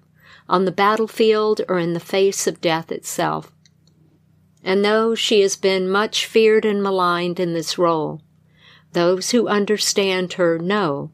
on 0.48 0.64
the 0.64 0.72
battlefield 0.72 1.62
or 1.68 1.78
in 1.78 1.94
the 1.94 2.00
face 2.00 2.46
of 2.46 2.60
death 2.60 2.92
itself. 2.92 3.52
And 4.62 4.84
though 4.84 5.14
she 5.14 5.40
has 5.40 5.56
been 5.56 5.88
much 5.88 6.26
feared 6.26 6.64
and 6.64 6.82
maligned 6.82 7.40
in 7.40 7.54
this 7.54 7.78
role, 7.78 8.20
those 8.92 9.30
who 9.30 9.48
understand 9.48 10.34
her 10.34 10.58
know 10.58 11.10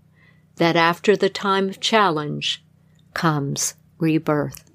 that 0.57 0.77
after 0.77 1.17
the 1.17 1.29
time 1.29 1.69
of 1.69 1.81
challenge 1.81 2.65
comes 3.13 3.75
rebirth. 4.05 4.71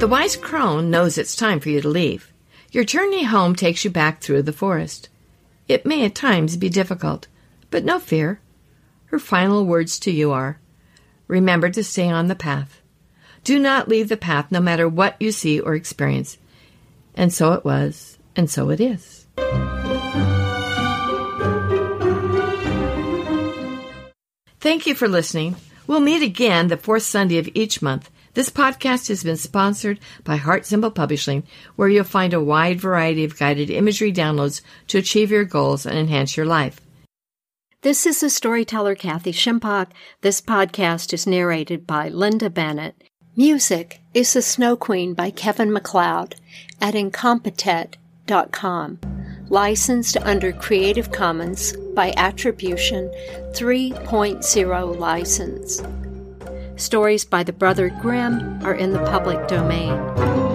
The 0.00 0.08
wise 0.08 0.36
crone 0.36 0.90
knows 0.90 1.16
it's 1.16 1.34
time 1.34 1.60
for 1.60 1.70
you 1.70 1.80
to 1.80 1.88
leave. 1.88 2.30
Your 2.70 2.84
journey 2.84 3.24
home 3.24 3.54
takes 3.54 3.84
you 3.84 3.90
back 3.90 4.20
through 4.20 4.42
the 4.42 4.52
forest. 4.52 5.08
It 5.68 5.86
may 5.86 6.04
at 6.04 6.14
times 6.14 6.56
be 6.56 6.68
difficult, 6.68 7.28
but 7.70 7.84
no 7.84 7.98
fear. 7.98 8.40
Her 9.06 9.18
final 9.18 9.64
words 9.64 9.98
to 10.00 10.10
you 10.10 10.32
are 10.32 10.58
Remember 11.28 11.70
to 11.70 11.82
stay 11.82 12.08
on 12.08 12.28
the 12.28 12.36
path. 12.36 12.80
Do 13.42 13.58
not 13.58 13.88
leave 13.88 14.08
the 14.08 14.16
path 14.16 14.52
no 14.52 14.60
matter 14.60 14.88
what 14.88 15.16
you 15.20 15.32
see 15.32 15.58
or 15.58 15.74
experience. 15.74 16.38
And 17.14 17.32
so 17.32 17.52
it 17.54 17.64
was, 17.64 18.18
and 18.36 18.50
so 18.50 18.70
it 18.70 18.80
is. 18.80 19.26
Thank 24.66 24.88
you 24.88 24.96
for 24.96 25.06
listening. 25.06 25.54
We'll 25.86 26.00
meet 26.00 26.24
again 26.24 26.66
the 26.66 26.76
fourth 26.76 27.04
Sunday 27.04 27.38
of 27.38 27.48
each 27.54 27.80
month. 27.80 28.10
This 28.34 28.50
podcast 28.50 29.06
has 29.06 29.22
been 29.22 29.36
sponsored 29.36 30.00
by 30.24 30.34
Heart 30.34 30.66
Symbol 30.66 30.90
Publishing, 30.90 31.44
where 31.76 31.88
you'll 31.88 32.02
find 32.02 32.34
a 32.34 32.42
wide 32.42 32.80
variety 32.80 33.22
of 33.22 33.38
guided 33.38 33.70
imagery 33.70 34.12
downloads 34.12 34.62
to 34.88 34.98
achieve 34.98 35.30
your 35.30 35.44
goals 35.44 35.86
and 35.86 35.96
enhance 35.96 36.36
your 36.36 36.46
life. 36.46 36.80
This 37.82 38.06
is 38.06 38.18
the 38.18 38.28
storyteller 38.28 38.96
Kathy 38.96 39.30
Shimpock. 39.30 39.92
This 40.22 40.40
podcast 40.40 41.12
is 41.12 41.28
narrated 41.28 41.86
by 41.86 42.08
Linda 42.08 42.50
Bennett. 42.50 43.04
Music 43.36 44.00
is 44.14 44.32
The 44.32 44.42
Snow 44.42 44.74
Queen 44.74 45.14
by 45.14 45.30
Kevin 45.30 45.72
MacLeod 45.72 46.34
at 46.80 46.94
Incompetech.com. 46.94 49.15
Licensed 49.48 50.16
under 50.18 50.52
Creative 50.52 51.12
Commons 51.12 51.72
by 51.94 52.12
Attribution 52.16 53.08
3.0 53.52 54.98
license. 54.98 55.82
Stories 56.74 57.24
by 57.24 57.44
the 57.44 57.52
Brother 57.52 57.88
Grimm 57.88 58.60
are 58.64 58.74
in 58.74 58.92
the 58.92 59.04
public 59.04 59.46
domain. 59.46 60.45